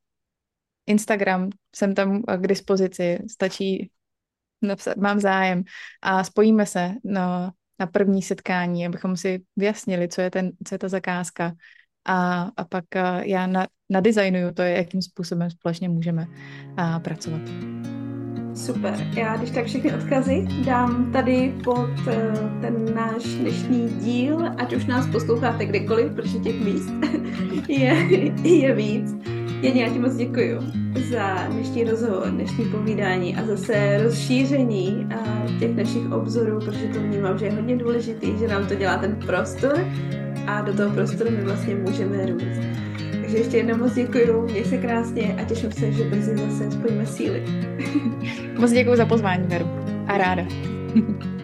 [0.87, 3.91] Instagram, jsem tam k dispozici, stačí
[4.63, 5.63] napsat, mám zájem
[6.03, 10.79] a spojíme se na, na první setkání, abychom si vyjasnili, co je, ten, co je
[10.79, 11.53] ta zakázka
[12.05, 12.85] a, a pak
[13.23, 16.27] já na, nadesignuju to, jakým způsobem společně můžeme
[16.77, 17.41] a, pracovat.
[18.55, 18.95] Super.
[19.17, 24.87] Já když tak všechny odkazy dám tady pod eh, ten náš dnešní díl, ať už
[24.87, 26.93] nás posloucháte kdekoliv, protože těch míst
[27.69, 28.07] je,
[28.43, 29.40] je víc.
[29.63, 30.59] Janě, já ti moc děkuji
[31.11, 35.09] za dnešní rozhovor, dnešní povídání a zase rozšíření
[35.59, 39.17] těch našich obzorů, protože to vnímám, že je hodně důležitý, že nám to dělá ten
[39.27, 39.87] prostor
[40.47, 42.61] a do toho prostoru my vlastně můžeme růst.
[43.21, 47.07] Takže ještě jednou moc děkuji, měj se krásně a těším se, že brzy zase spojíme
[47.07, 47.45] síly.
[48.59, 49.67] moc děkuji za pozvání, Veru.
[50.07, 50.43] A ráda.